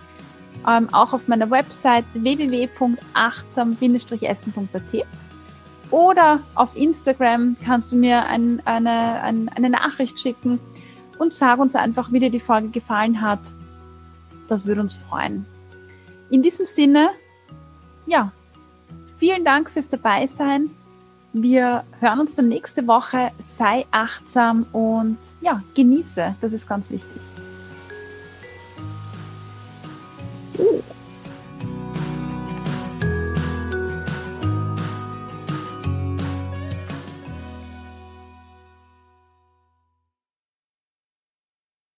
[0.93, 5.07] auch auf meiner Website www.achtsam-essen.at
[5.91, 10.59] oder auf Instagram kannst du mir ein, eine, ein, eine Nachricht schicken
[11.19, 13.41] und sag uns einfach, wie dir die Folge gefallen hat.
[14.49, 15.47] Das würde uns freuen.
[16.31, 17.11] In diesem Sinne,
[18.07, 18.33] ja,
[19.19, 20.71] vielen Dank fürs Dabeisein.
[21.33, 23.31] Wir hören uns dann nächste Woche.
[23.39, 26.37] Sei achtsam und ja, genieße.
[26.41, 27.21] Das ist ganz wichtig.
[30.59, 30.81] Oh.